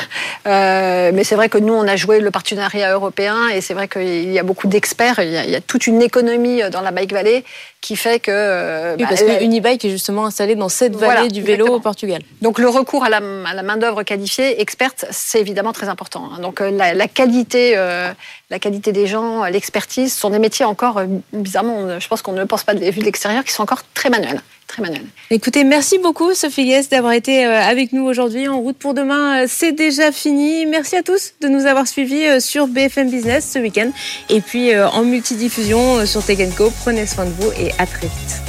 euh, 0.48 1.12
mais 1.14 1.24
c'est 1.24 1.36
vrai 1.36 1.50
que 1.50 1.58
nous 1.58 1.74
on 1.74 1.88
a 1.88 1.96
joué 1.96 2.20
le 2.20 2.32
partenariat 2.32 2.94
européen 2.94 3.50
et 3.50 3.62
c'est 3.62 3.74
vrai 3.74 3.88
qu'il 3.88 4.32
y 4.32 4.40
a 4.40 4.44
beaucoup 4.44 4.68
d'experts. 4.68 5.20
Il, 5.20 5.32
y 5.32 5.56
a 5.56 5.62
toute 5.62 5.88
une 5.88 6.02
économie 6.02 6.62
dans 6.72 6.82
la 6.82 6.92
Bike 6.92 7.14
Valley 7.14 7.44
qui 7.82 7.96
fait 7.96 8.20
que. 8.20 8.32
Euh, 8.32 8.96
oui, 8.98 9.04
bah, 9.04 9.10
parce 9.10 9.22
que 9.22 9.44
Unibike 9.44 9.86
est 9.86 9.90
justement 9.90 10.26
installé 10.26 10.56
dans 10.56 10.70
cette 10.70 10.96
vallée 10.96 11.30
du 11.30 11.42
vélo 11.42 11.68
au 11.68 11.80
Portugal. 11.80 12.22
Donc 12.42 12.60
le 12.60 12.68
recours 12.68 13.04
à 13.04 13.10
la, 13.10 13.22
main 13.22 13.78
d'œuvre 13.78 14.04
qualifiée, 14.04 14.62
experte, 14.62 15.06
c'est 15.12 15.40
évidemment 15.40 15.74
très 15.74 15.88
important. 15.88 16.30
Hein. 16.34 16.42
Donc 16.42 16.62
euh, 16.62 16.72
la, 16.72 17.08
qualité, 17.08 17.76
la 17.76 18.60
qualité 18.60 18.92
des 18.92 19.08
gens, 19.08 19.46
l'expertise, 19.46 20.14
sont 20.14 20.30
des 20.30 20.40
métiers 20.40 20.66
encore 20.66 21.02
bizarrement. 21.34 22.00
Je 22.00 22.08
pense 22.08 22.22
qu'on 22.22 22.34
ne 22.34 22.44
pense 22.44 22.64
pas 22.64 22.74
de 22.74 22.80
vue 22.80 23.00
de 23.00 23.06
l'extérieur, 23.06 23.44
qui 23.44 23.54
sont 23.54 23.64
encore 23.64 23.84
très 23.94 24.10
manuels. 24.10 24.42
Très 24.68 24.82
manuel. 24.82 25.06
Écoutez, 25.30 25.64
merci 25.64 26.00
beaucoup 26.00 26.34
Sophie 26.34 26.66
Guest 26.66 26.92
d'avoir 26.92 27.14
été 27.14 27.46
euh, 27.46 27.62
avec 27.62 27.94
nous 27.94 28.04
aujourd'hui. 28.04 28.48
En 28.48 28.60
route 28.60 28.78
pour 28.78 28.94
demain, 28.94 29.44
euh, 29.44 29.46
c'est 29.48 29.74
déjà 29.74 30.12
fini. 30.12 30.66
Merci 30.66 30.96
à 30.96 31.04
tous 31.04 31.34
de 31.42 31.48
nous 31.48 31.66
avoir 31.66 31.88
suivis 31.88 32.26
euh, 32.26 32.40
sur 32.40 32.68
BFM 32.68 33.10
Business 33.10 33.50
ce 33.54 33.60
week-end 33.60 33.92
et 34.30 34.42
puis 34.42 34.76
en 34.78 35.04
multidiffusion 35.04 36.06
sur 36.06 36.24
Tech 36.24 36.40
Co. 36.58 36.72
Prenez 36.82 37.06
soin 37.06 37.26
de 37.26 37.32
vous 37.32 37.52
et 37.60 37.72
à 37.78 37.86
très 37.86 38.08
vite. 38.08 38.42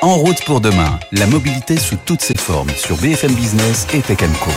En 0.00 0.14
route 0.16 0.42
pour 0.44 0.60
demain, 0.60 0.98
la 1.12 1.26
mobilité 1.26 1.76
sous 1.76 1.96
toutes 2.06 2.22
ses 2.22 2.36
formes 2.36 2.70
sur 2.76 2.96
BFM 2.96 3.34
Business 3.34 3.86
et 3.92 4.00
Tech 4.00 4.18
Co. 4.40 4.50